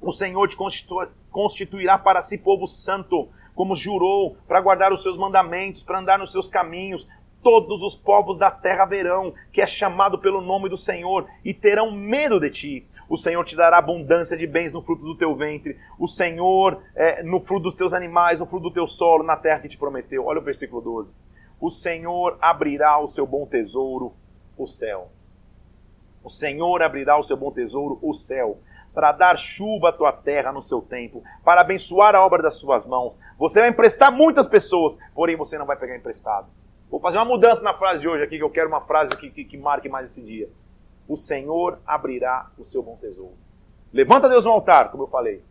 [0.00, 0.96] O Senhor te constitu
[1.30, 6.32] constituirá para si povo santo, como jurou, para guardar os seus mandamentos, para andar nos
[6.32, 7.06] seus caminhos,
[7.42, 11.90] todos os povos da terra verão que é chamado pelo nome do Senhor e terão
[11.90, 12.86] medo de ti.
[13.10, 17.24] O Senhor te dará abundância de bens no fruto do teu ventre, o Senhor é,
[17.24, 20.26] no fruto dos teus animais, no fruto do teu solo, na terra que te prometeu.
[20.26, 21.10] Olha o versículo 12.
[21.60, 24.14] O Senhor abrirá o seu bom tesouro,
[24.56, 25.08] o céu.
[26.22, 28.58] O Senhor abrirá o seu bom tesouro, o céu,
[28.94, 32.86] para dar chuva à tua terra no seu tempo, para abençoar a obra das suas
[32.86, 33.14] mãos.
[33.36, 36.46] Você vai emprestar muitas pessoas, porém você não vai pegar emprestado.
[36.88, 39.30] Vou fazer uma mudança na frase de hoje aqui, que eu quero uma frase que,
[39.30, 40.48] que, que marque mais esse dia.
[41.10, 43.34] O Senhor abrirá o seu bom tesouro.
[43.92, 45.42] Levanta Deus no altar, como eu falei.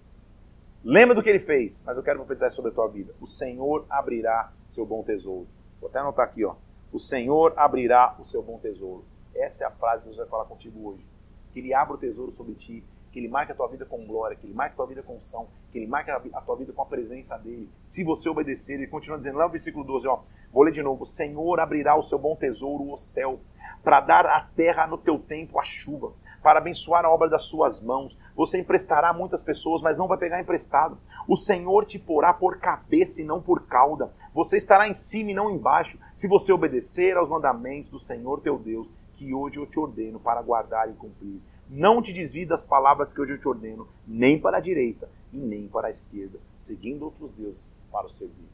[0.86, 3.14] Lembra do que ele fez, mas eu quero profetizar sobre a tua vida.
[3.20, 5.50] O Senhor abrirá seu bom tesouro.
[5.82, 6.56] Vou até anotar aqui, ó.
[6.94, 9.04] O Senhor abrirá o seu bom tesouro.
[9.36, 11.06] Essa é a frase que Deus vai falar contigo hoje.
[11.52, 12.82] Que Ele abra o tesouro sobre ti,
[13.12, 15.18] que Ele marque a tua vida com glória, que Ele marque a tua vida com
[15.18, 17.70] unção, que Ele marque a tua vida com a presença dEle.
[17.84, 20.22] Se você obedecer, Ele continua dizendo lá no versículo 12, ó.
[20.54, 21.04] Vou ler de novo.
[21.04, 23.42] O Senhor abrirá o seu bom tesouro, o céu,
[23.84, 26.12] para dar à terra no teu tempo a chuva,
[26.42, 28.18] para abençoar a obra das suas mãos.
[28.36, 30.98] Você emprestará a muitas pessoas, mas não vai pegar emprestado.
[31.28, 34.12] O Senhor te porá por cabeça e não por cauda.
[34.34, 38.58] Você estará em cima e não embaixo, se você obedecer aos mandamentos do Senhor teu
[38.58, 41.42] Deus, que hoje eu te ordeno para guardar e cumprir.
[41.70, 45.38] Não te desvie das palavras que hoje eu te ordeno, nem para a direita e
[45.38, 48.48] nem para a esquerda, seguindo outros deuses para o servir.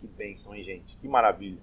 [0.00, 0.96] Que bênção, hein, gente?
[0.98, 1.58] Que maravilha.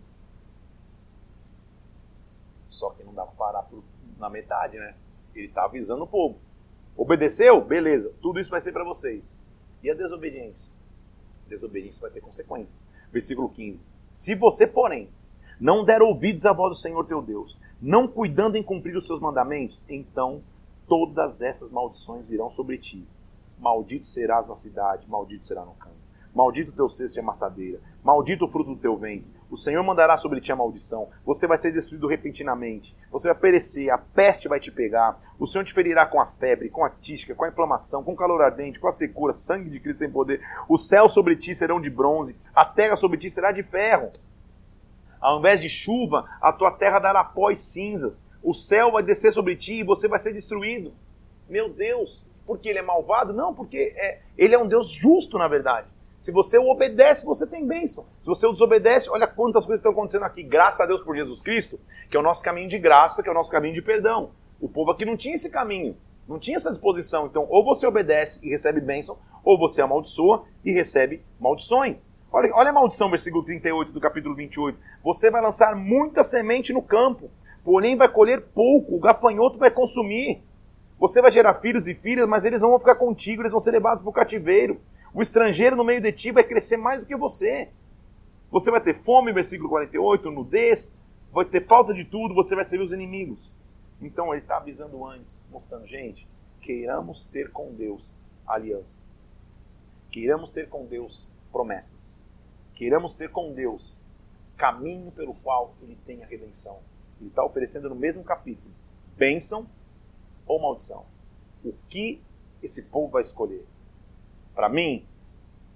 [2.71, 3.67] Só que não dá para parar
[4.17, 4.95] na metade, né?
[5.35, 6.37] Ele está avisando o povo.
[6.97, 7.61] Obedeceu?
[7.61, 8.11] Beleza.
[8.21, 9.37] Tudo isso vai ser para vocês.
[9.83, 10.71] E a desobediência?
[11.45, 12.73] A desobediência vai ter consequências.
[13.11, 13.79] Versículo 15.
[14.07, 15.09] Se você, porém,
[15.59, 19.19] não der ouvidos à voz do Senhor teu Deus, não cuidando em cumprir os seus
[19.19, 20.41] mandamentos, então
[20.87, 23.05] todas essas maldições virão sobre ti.
[23.59, 25.95] Maldito serás na cidade, maldito será no campo.
[26.33, 29.40] Maldito teu cesto de amassadeira, maldito o fruto do teu ventre.
[29.51, 31.09] O Senhor mandará sobre ti a maldição.
[31.25, 32.95] Você vai ser destruído repentinamente.
[33.11, 35.19] Você vai perecer, a peste vai te pegar.
[35.37, 38.15] O Senhor te ferirá com a febre, com a tística, com a inflamação, com o
[38.15, 39.33] calor ardente, com a secura.
[39.33, 40.39] Sangue de Cristo tem poder.
[40.69, 44.13] Os céus sobre ti serão de bronze, a terra sobre ti será de ferro.
[45.19, 48.23] Ao invés de chuva, a tua terra dará pó e cinzas.
[48.41, 50.93] O céu vai descer sobre ti e você vai ser destruído.
[51.49, 53.33] Meu Deus, porque ele é malvado?
[53.33, 55.87] Não, porque é, ele é um Deus justo, na verdade.
[56.21, 58.05] Se você o obedece, você tem bênção.
[58.19, 60.43] Se você o desobedece, olha quantas coisas estão acontecendo aqui.
[60.43, 61.79] Graças a Deus por Jesus Cristo,
[62.11, 64.29] que é o nosso caminho de graça, que é o nosso caminho de perdão.
[64.61, 65.97] O povo aqui não tinha esse caminho,
[66.29, 67.25] não tinha essa disposição.
[67.25, 71.99] Então, ou você obedece e recebe bênção, ou você amaldiçoa e recebe maldições.
[72.31, 74.77] Olha, olha a maldição, versículo 38 do capítulo 28.
[75.03, 77.31] Você vai lançar muita semente no campo,
[77.65, 80.39] porém vai colher pouco, o gafanhoto vai consumir.
[80.99, 83.71] Você vai gerar filhos e filhas, mas eles não vão ficar contigo, eles vão ser
[83.71, 84.79] levados para o cativeiro.
[85.13, 87.69] O estrangeiro no meio de ti vai crescer mais do que você.
[88.49, 90.91] Você vai ter fome, versículo 48, nudez,
[91.31, 93.57] vai ter falta de tudo, você vai servir os inimigos.
[94.01, 96.27] Então ele está avisando antes, mostrando, gente,
[96.61, 98.13] queiramos ter com Deus
[98.45, 98.99] aliança.
[100.11, 102.17] Queiramos ter com Deus promessas.
[102.75, 103.97] Queiramos ter com Deus
[104.57, 106.79] caminho pelo qual ele tem a redenção.
[107.19, 108.71] Ele está oferecendo no mesmo capítulo
[109.15, 109.67] bênção
[110.47, 111.05] ou maldição.
[111.63, 112.21] O que
[112.63, 113.65] esse povo vai escolher?
[114.53, 115.05] Para mim,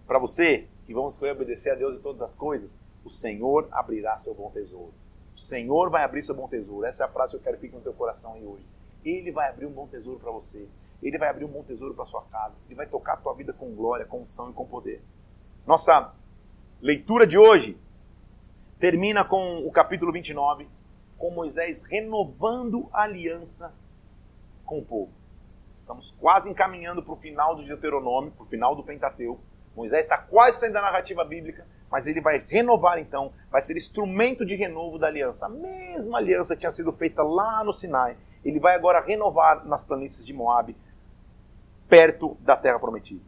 [0.07, 4.17] para você, que vamos escolher obedecer a Deus em todas as coisas, o Senhor abrirá
[4.19, 4.93] seu bom tesouro.
[5.36, 6.86] O Senhor vai abrir seu bom tesouro.
[6.86, 8.65] Essa é a frase que eu quero que fique no teu coração aí hoje.
[9.03, 10.67] Ele vai abrir um bom tesouro para você.
[11.03, 12.55] Ele vai abrir um bom tesouro para sua casa.
[12.65, 15.01] Ele vai tocar a tua vida com glória, com unção e com poder.
[15.67, 16.13] Nossa
[16.82, 17.78] leitura de hoje
[18.80, 20.67] termina com o capítulo 29,
[21.17, 23.73] com Moisés renovando a aliança
[24.65, 25.11] com o povo.
[25.86, 29.40] Estamos quase encaminhando para o final do Deuteronômio, para o final do Pentateuco.
[29.76, 34.44] Moisés está quase saindo da narrativa bíblica, mas ele vai renovar então, vai ser instrumento
[34.44, 35.46] de renovo da aliança.
[35.46, 39.84] A mesma aliança que tinha sido feita lá no Sinai, ele vai agora renovar nas
[39.84, 40.76] planícies de Moabe,
[41.88, 43.22] perto da terra prometida.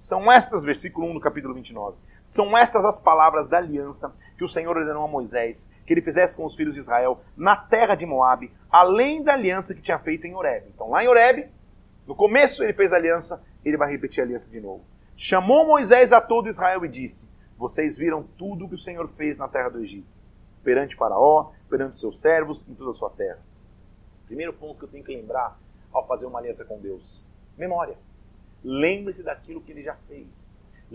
[0.00, 1.98] São estas, versículo 1 do capítulo 29.
[2.34, 6.36] São estas as palavras da aliança que o Senhor ordenou a Moisés que ele fizesse
[6.36, 10.26] com os filhos de Israel na terra de Moabe, além da aliança que tinha feito
[10.26, 10.66] em Horeb.
[10.74, 11.48] Então, lá em Horeb,
[12.04, 14.84] no começo ele fez a aliança, ele vai repetir a aliança de novo.
[15.16, 19.38] Chamou Moisés a todo Israel e disse: Vocês viram tudo o que o Senhor fez
[19.38, 20.08] na terra do Egito,
[20.64, 23.38] perante Faraó, perante seus servos, em toda a sua terra.
[24.26, 25.56] Primeiro ponto que eu tenho que lembrar
[25.92, 27.96] ao fazer uma aliança com Deus: memória.
[28.64, 30.43] Lembre-se daquilo que ele já fez.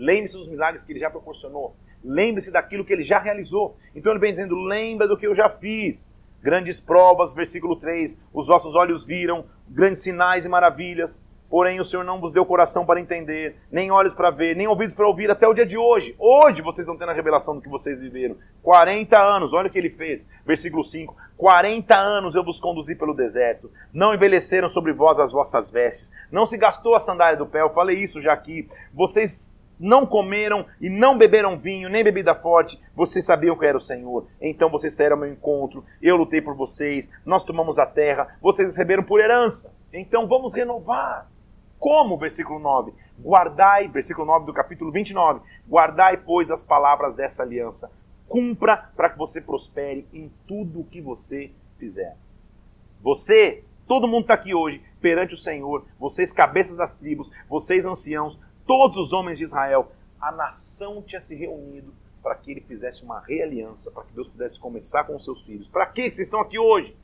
[0.00, 1.76] Lembre-se dos milagres que ele já proporcionou.
[2.02, 3.76] Lembre-se daquilo que ele já realizou.
[3.94, 6.16] Então ele vem dizendo: lembra do que eu já fiz.
[6.42, 11.28] Grandes provas, versículo 3: os vossos olhos viram grandes sinais e maravilhas.
[11.50, 14.94] Porém, o Senhor não vos deu coração para entender, nem olhos para ver, nem ouvidos
[14.94, 16.14] para ouvir até o dia de hoje.
[16.16, 18.36] Hoje vocês estão tendo a revelação do que vocês viveram.
[18.62, 20.26] 40 anos, olha o que ele fez.
[20.46, 23.70] Versículo 5: 40 anos eu vos conduzi pelo deserto.
[23.92, 26.10] Não envelheceram sobre vós as vossas vestes.
[26.30, 27.60] Não se gastou a sandália do pé.
[27.60, 28.66] Eu falei isso já aqui.
[28.94, 33.80] Vocês não comeram e não beberam vinho, nem bebida forte, vocês sabiam que era o
[33.80, 34.26] Senhor.
[34.40, 38.68] Então vocês saíram ao meu encontro, eu lutei por vocês, nós tomamos a terra, vocês
[38.68, 39.74] receberam por herança.
[39.90, 41.26] Então vamos renovar.
[41.78, 42.18] Como?
[42.18, 42.92] Versículo 9.
[43.18, 45.40] Guardai, versículo 9 do capítulo 29.
[45.66, 47.90] Guardai, pois, as palavras dessa aliança.
[48.28, 52.16] Cumpra para que você prospere em tudo o que você fizer.
[53.02, 58.38] Você, todo mundo está aqui hoje perante o Senhor, vocês, cabeças das tribos, vocês, anciãos,
[58.66, 61.92] todos os homens de Israel, a nação tinha se reunido
[62.22, 65.68] para que ele fizesse uma realiança, para que Deus pudesse começar com os seus filhos.
[65.68, 66.94] Para que vocês estão aqui hoje?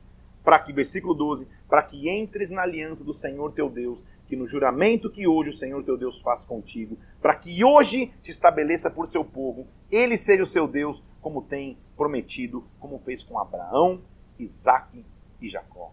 [0.43, 4.47] Para que, versículo 12, para que entres na aliança do Senhor teu Deus, que no
[4.47, 9.07] juramento que hoje o Senhor teu Deus faz contigo, para que hoje te estabeleça por
[9.07, 14.01] seu povo, ele seja o seu Deus, como tem prometido, como fez com Abraão,
[14.39, 15.03] Isaque
[15.41, 15.91] e Jacó.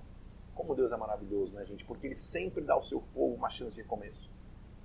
[0.54, 1.84] Como Deus é maravilhoso, né, gente?
[1.84, 4.33] Porque ele sempre dá ao seu povo uma chance de recomeço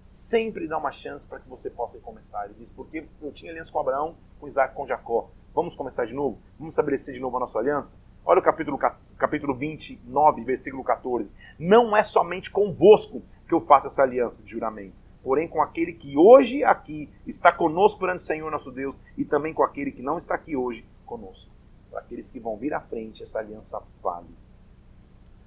[0.09, 2.45] sempre dá uma chance para que você possa começar.
[2.45, 5.29] Ele diz, porque eu tinha aliança com Abraão, com Isaac, com Jacó.
[5.53, 6.39] Vamos começar de novo?
[6.57, 7.95] Vamos estabelecer de novo a nossa aliança?
[8.25, 8.77] Olha o capítulo,
[9.17, 11.29] capítulo 29, versículo 14.
[11.59, 16.17] Não é somente convosco que eu faço essa aliança de juramento, porém com aquele que
[16.17, 20.17] hoje aqui está conosco perante o Senhor nosso Deus e também com aquele que não
[20.17, 21.49] está aqui hoje conosco.
[21.89, 24.27] Para aqueles que vão vir à frente, essa aliança vale.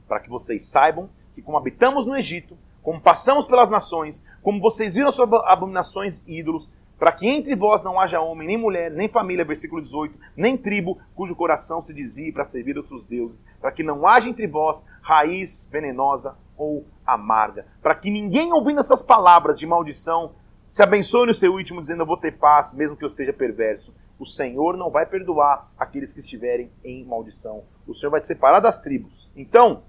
[0.08, 4.94] Para que vocês saibam que como habitamos no Egito, como passamos pelas nações, como vocês
[4.94, 9.08] viram suas abominações e ídolos, para que entre vós não haja homem, nem mulher, nem
[9.08, 13.82] família, versículo 18, nem tribo, cujo coração se desvie para servir outros deuses, para que
[13.82, 19.66] não haja entre vós raiz venenosa ou amarga, para que ninguém ouvindo essas palavras de
[19.66, 20.32] maldição
[20.68, 23.92] se abençoe no seu último, dizendo: Eu vou ter paz, mesmo que eu seja perverso.
[24.18, 27.64] O Senhor não vai perdoar aqueles que estiverem em maldição.
[27.86, 29.28] O Senhor vai separar das tribos.
[29.36, 29.82] Então,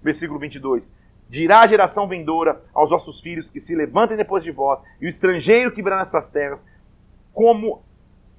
[0.00, 0.92] versículo 22
[1.28, 5.08] dirá a geração vindoura aos vossos filhos que se levantem depois de vós, e o
[5.08, 6.66] estrangeiro que virá nessas terras,
[7.32, 7.82] como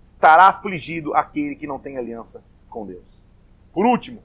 [0.02, 3.04] estará afligido aquele que não tem aliança com Deus.
[3.74, 4.22] Por último,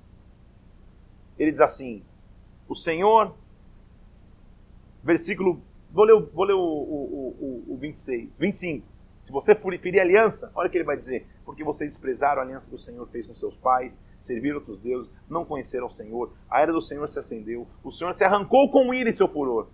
[1.39, 2.03] ele diz assim:
[2.69, 3.35] O Senhor,
[5.03, 8.87] versículo, vou ler, vou ler o, o, o, o 26, 25.
[9.23, 12.69] Se você preferir aliança, olha o que ele vai dizer: Porque vocês desprezaram a aliança
[12.69, 16.61] que o Senhor fez com seus pais, serviram outros deuses, não conheceram o Senhor, a
[16.61, 19.69] era do Senhor se acendeu, o Senhor se arrancou com ira e seu furor.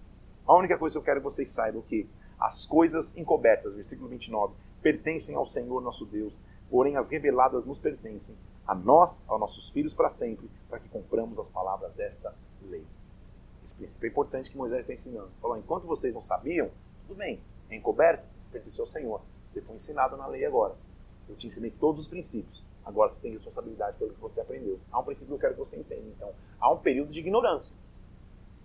[0.47, 4.09] A única coisa que eu quero que vocês saibam é que as coisas encobertas, versículo
[4.09, 6.39] 29, pertencem ao Senhor nosso Deus,
[6.71, 8.37] porém as reveladas nos pertencem,
[8.67, 12.85] a nós, aos nossos filhos para sempre, para que compramos as palavras desta lei.
[13.65, 15.31] Esse princípio é importante que Moisés está ensinando.
[15.41, 16.71] Falou, enquanto vocês não sabiam,
[17.07, 17.41] tudo bem,
[17.71, 19.21] é encoberto, pertenceu ao Senhor.
[19.51, 20.75] Você foi ensinado na lei agora.
[21.29, 22.66] Eu te ensinei todos os princípios.
[22.87, 24.79] Agora você tem responsabilidade pelo que você aprendeu.
[24.93, 26.07] Há um princípio que eu quero que você entenda.
[26.17, 27.75] Então, há um período de ignorância,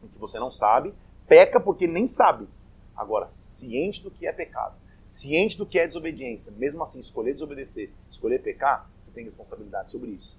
[0.03, 0.93] em que você não sabe,
[1.27, 2.47] peca porque nem sabe.
[2.95, 7.89] Agora, ciente do que é pecado, ciente do que é desobediência, mesmo assim, escolher desobedecer,
[8.11, 10.37] escolher pecar, você tem responsabilidade sobre isso.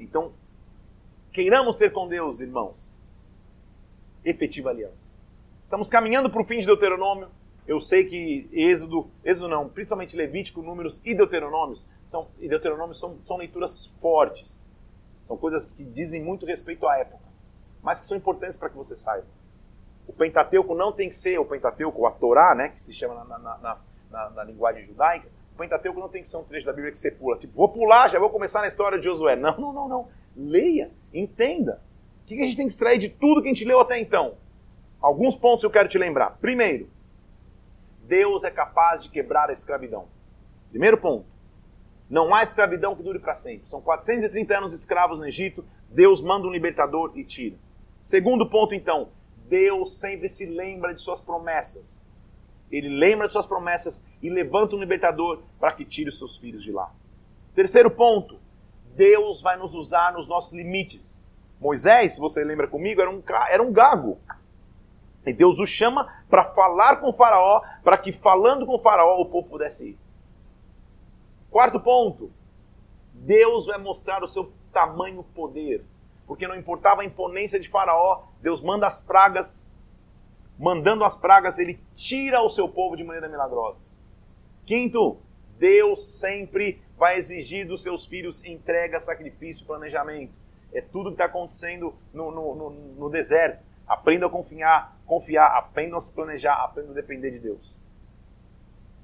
[0.00, 0.32] Então,
[1.32, 2.90] queiramos ter com Deus, irmãos,
[4.24, 5.06] efetiva aliança.
[5.62, 7.28] Estamos caminhando para o fim de Deuteronômio.
[7.66, 13.18] Eu sei que Êxodo, Êxodo não, principalmente Levítico, Números e Deuteronômios são, e Deuteronômio são,
[13.24, 14.64] são leituras fortes.
[15.22, 17.24] São coisas que dizem muito respeito à época,
[17.82, 19.26] mas que são importantes para que você saiba.
[20.06, 23.38] O Pentateuco não tem que ser o Pentateuco, a Torá, né, que se chama na,
[23.38, 26.72] na, na, na, na linguagem judaica, o Pentateuco não tem que ser um trecho da
[26.72, 27.38] Bíblia que você pula.
[27.38, 29.34] Tipo, vou pular, já vou começar na história de Josué.
[29.34, 30.08] Não, não, não, não.
[30.36, 31.80] Leia, entenda.
[32.22, 34.34] O que a gente tem que extrair de tudo que a gente leu até então?
[35.00, 36.36] Alguns pontos eu quero te lembrar.
[36.40, 36.90] Primeiro,
[38.06, 40.06] Deus é capaz de quebrar a escravidão.
[40.70, 41.26] Primeiro ponto.
[42.08, 43.68] Não há escravidão que dure para sempre.
[43.68, 45.64] São 430 anos escravos no Egito.
[45.90, 47.56] Deus manda um libertador e tira.
[47.98, 49.08] Segundo ponto, então.
[49.48, 51.84] Deus sempre se lembra de suas promessas.
[52.70, 56.62] Ele lembra de suas promessas e levanta um libertador para que tire os seus filhos
[56.62, 56.92] de lá.
[57.54, 58.38] Terceiro ponto,
[58.94, 61.24] Deus vai nos usar nos nossos limites.
[61.60, 64.18] Moisés, se você lembra comigo, era um, era um gago.
[65.24, 69.20] E Deus o chama para falar com o faraó, para que falando com o faraó
[69.20, 69.98] o povo pudesse ir.
[71.50, 72.30] Quarto ponto,
[73.12, 75.84] Deus vai mostrar o seu tamanho poder.
[76.26, 79.70] Porque não importava a imponência de faraó, Deus manda as pragas
[80.58, 83.78] mandando as pragas, ele tira o seu povo de maneira milagrosa.
[84.64, 85.18] Quinto,
[85.58, 90.32] Deus sempre vai exigir dos seus filhos entrega, sacrifício, planejamento.
[90.72, 93.62] É tudo que está acontecendo no, no, no, no, deserto.
[93.86, 97.74] Aprenda a confiar, confiar, aprenda a se planejar, aprenda a depender de Deus.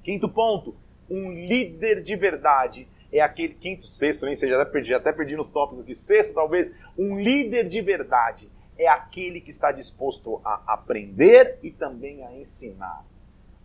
[0.03, 0.75] Quinto ponto,
[1.09, 3.53] um líder de verdade é aquele.
[3.53, 5.95] Quinto, sexto, nem sei, já até perdi, já até perdi nos tópicos aqui.
[5.95, 12.25] Sexto, talvez, um líder de verdade é aquele que está disposto a aprender e também
[12.25, 13.05] a ensinar.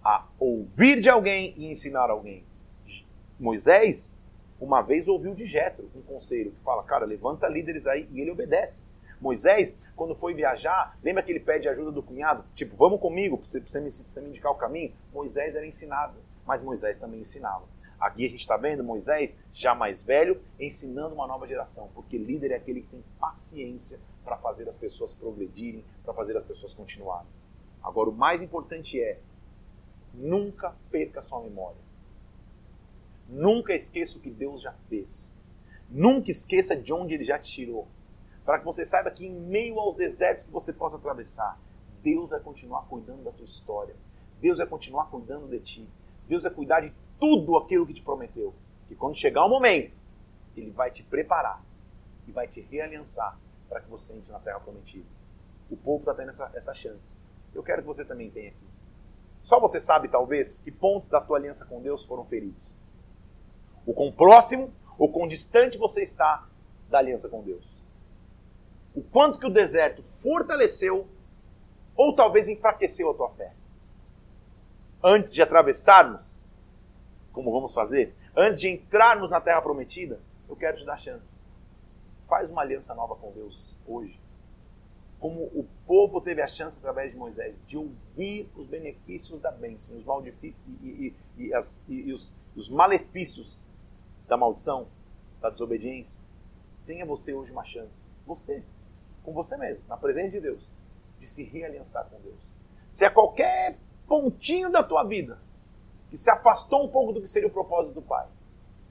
[0.04, 2.44] A ouvir de alguém e ensinar alguém.
[3.38, 4.14] Moisés,
[4.60, 8.30] uma vez ouviu de Jetro, um conselho, que fala, cara, levanta líderes aí, e ele
[8.30, 8.80] obedece.
[9.20, 12.44] Moisés, quando foi viajar, lembra que ele pede ajuda do cunhado?
[12.54, 14.92] Tipo, vamos comigo, você, me, você me indicar o caminho?
[15.12, 16.14] Moisés era ensinado,
[16.46, 17.64] mas Moisés também ensinava.
[18.00, 22.52] Aqui a gente está vendo Moisés, já mais velho, ensinando uma nova geração, porque líder
[22.52, 27.28] é aquele que tem paciência para fazer as pessoas progredirem, para fazer as pessoas continuarem.
[27.82, 29.18] Agora, o mais importante é
[30.14, 31.80] nunca perca sua memória.
[33.28, 35.34] Nunca esqueça o que Deus já fez.
[35.90, 37.88] Nunca esqueça de onde Ele já te tirou.
[38.48, 41.60] Para que você saiba que em meio aos desertos que você possa atravessar,
[42.02, 43.94] Deus vai continuar cuidando da tua história.
[44.40, 45.86] Deus vai continuar cuidando de ti.
[46.26, 46.90] Deus vai cuidar de
[47.20, 48.54] tudo aquilo que te prometeu.
[48.86, 49.94] Que quando chegar o momento,
[50.56, 51.62] Ele vai te preparar
[52.26, 53.38] e vai te realiançar
[53.68, 55.04] para que você entre na terra prometida.
[55.70, 57.06] O povo está tendo essa, essa chance.
[57.54, 58.66] Eu quero que você também tenha aqui.
[59.42, 62.74] Só você sabe, talvez, que pontos da tua aliança com Deus foram feridos.
[63.84, 66.48] O quão próximo ou quão distante você está
[66.88, 67.77] da aliança com Deus.
[68.98, 71.06] O quanto que o deserto fortaleceu
[71.96, 73.52] ou talvez enfraqueceu a tua fé.
[75.02, 76.48] Antes de atravessarmos,
[77.32, 81.32] como vamos fazer, antes de entrarmos na terra prometida, eu quero te dar chance.
[82.28, 84.18] Faz uma aliança nova com Deus hoje.
[85.20, 89.96] Como o povo teve a chance, através de Moisés, de ouvir os benefícios da bênção,
[89.96, 93.62] os e, e, e, as, e os, os malefícios
[94.26, 94.88] da maldição,
[95.40, 96.18] da desobediência.
[96.84, 97.96] Tenha você hoje uma chance.
[98.26, 98.64] Você,
[99.28, 100.68] com você mesmo, na presença de Deus,
[101.18, 102.40] de se realiançar com Deus.
[102.88, 105.38] Se é qualquer pontinho da tua vida
[106.10, 108.26] que se afastou um pouco do que seria o propósito do Pai,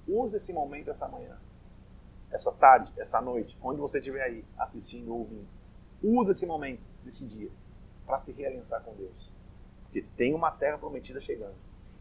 [0.08, 1.38] use esse momento essa manhã
[2.32, 5.48] essa tarde, essa noite, onde você estiver aí assistindo ou ouvindo,
[6.04, 7.50] use esse momento, desse dia,
[8.06, 9.32] para se realizar com Deus.
[9.84, 11.56] Porque tem uma terra prometida chegando.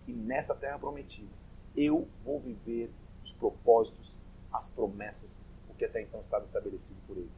[0.06, 1.30] E nessa terra prometida,
[1.76, 2.90] eu vou viver
[3.24, 4.22] os propósitos,
[4.52, 7.30] as promessas, o que até então estava estabelecido por ele.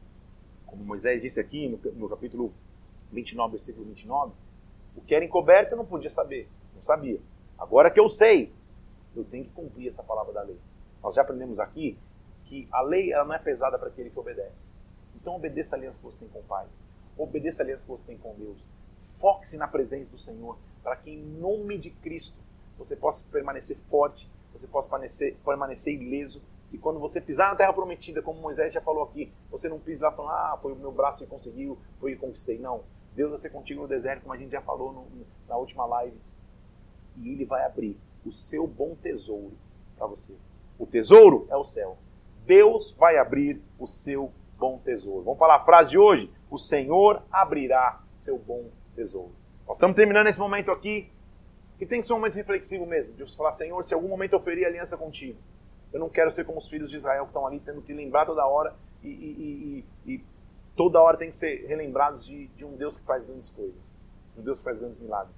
[0.69, 2.53] Como Moisés disse aqui no, no capítulo
[3.11, 4.33] 29, versículo 29,
[4.95, 7.19] o que era encoberto eu não podia saber, não sabia.
[7.57, 8.53] Agora que eu sei,
[9.15, 10.57] eu tenho que cumprir essa palavra da lei.
[11.01, 11.97] Nós já aprendemos aqui
[12.45, 14.69] que a lei ela não é pesada para aquele que obedece.
[15.15, 16.67] Então obedeça a aliança que você tem com o Pai.
[17.17, 18.69] Obedeça a aliança que você tem com Deus.
[19.19, 22.37] Foque-se na presença do Senhor, para que em nome de Cristo
[22.77, 26.41] você possa permanecer forte, você possa permanecer, permanecer ileso,
[26.71, 30.05] e quando você pisar na terra prometida, como Moisés já falou aqui, você não pisa
[30.05, 32.59] lá falando, ah, foi o meu braço que conseguiu, foi que conquistei.
[32.59, 32.83] Não.
[33.15, 35.07] Deus vai ser contigo no deserto, como a gente já falou no,
[35.47, 36.15] na última live.
[37.17, 39.53] E Ele vai abrir o seu bom tesouro
[39.97, 40.33] para você.
[40.77, 41.97] O tesouro é o céu.
[42.45, 45.23] Deus vai abrir o seu bom tesouro.
[45.23, 46.31] Vamos falar a frase de hoje?
[46.49, 48.65] O Senhor abrirá seu bom
[48.95, 49.31] tesouro.
[49.67, 51.11] Nós estamos terminando esse momento aqui,
[51.77, 54.33] que tem que ser um momento reflexivo mesmo, de você falar, Senhor, se algum momento
[54.33, 55.37] eu ferir aliança contigo,
[55.91, 58.25] eu não quero ser como os filhos de Israel que estão ali tendo que lembrar
[58.25, 58.73] toda hora
[59.03, 60.23] e, e, e, e
[60.75, 63.75] toda hora tem que ser relembrados de, de, um Deus que faz grandes coisas,
[64.37, 65.35] um Deus que faz grandes milagres.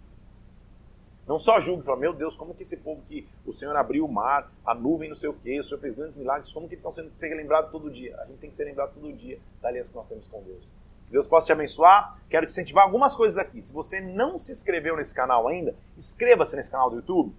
[1.27, 4.11] Não só julgue, fala, meu Deus, como que esse povo que o Senhor abriu o
[4.11, 6.91] mar, a nuvem, não sei o quê, o Senhor fez grandes milagres, como que estão
[6.91, 8.19] sendo ser lembrados todo dia?
[8.19, 10.67] A gente tem que ser lembrado todo dia da aliança que nós temos com Deus.
[11.11, 12.17] Deus possa te abençoar.
[12.29, 13.61] Quero te incentivar algumas coisas aqui.
[13.61, 17.35] Se você não se inscreveu nesse canal ainda, inscreva-se nesse canal do YouTube.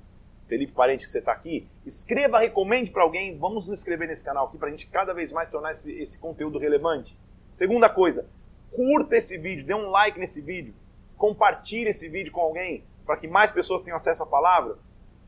[0.53, 3.39] Felipe Parente, que você está aqui, escreva, recomende para alguém.
[3.39, 6.19] Vamos nos inscrever nesse canal aqui para a gente cada vez mais tornar esse, esse
[6.19, 7.17] conteúdo relevante.
[7.55, 8.27] Segunda coisa,
[8.71, 10.75] curta esse vídeo, dê um like nesse vídeo,
[11.17, 14.77] compartilhe esse vídeo com alguém para que mais pessoas tenham acesso à palavra.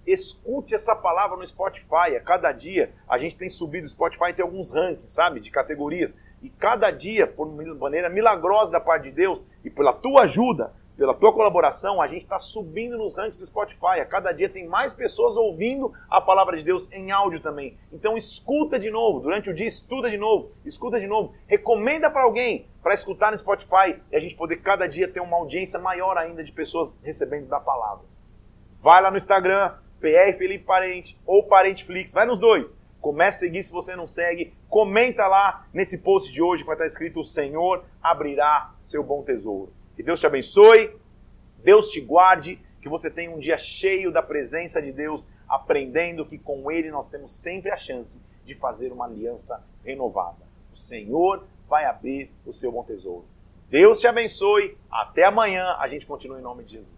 [0.07, 2.15] Escute essa palavra no Spotify.
[2.19, 3.87] A cada dia a gente tem subido.
[3.87, 6.15] O Spotify tem alguns rankings, sabe, de categorias.
[6.43, 7.47] E cada dia, por
[7.79, 12.23] maneira milagrosa da parte de Deus e pela tua ajuda, pela tua colaboração, a gente
[12.23, 14.01] está subindo nos rankings do Spotify.
[14.01, 17.77] A cada dia tem mais pessoas ouvindo a palavra de Deus em áudio também.
[17.93, 22.23] Então escuta de novo, durante o dia estuda de novo, escuta de novo, recomenda para
[22.23, 26.17] alguém para escutar no Spotify e a gente poder cada dia ter uma audiência maior
[26.17, 28.05] ainda de pessoas recebendo da palavra.
[28.81, 32.73] Vai lá no Instagram, PR Felipe Parente ou Parenteflix, vai nos dois.
[33.01, 34.55] Comece a seguir se você não segue.
[34.69, 39.23] Comenta lá nesse post de hoje que vai estar escrito: O Senhor abrirá seu bom
[39.23, 39.71] tesouro.
[39.97, 40.97] Que Deus te abençoe,
[41.63, 46.39] Deus te guarde, que você tenha um dia cheio da presença de Deus, aprendendo que
[46.39, 50.45] com Ele nós temos sempre a chance de fazer uma aliança renovada.
[50.73, 53.25] O Senhor vai abrir o seu bom tesouro.
[53.71, 54.77] Deus te abençoe.
[54.91, 55.77] Até amanhã.
[55.79, 56.94] A gente continua em nome de Jesus.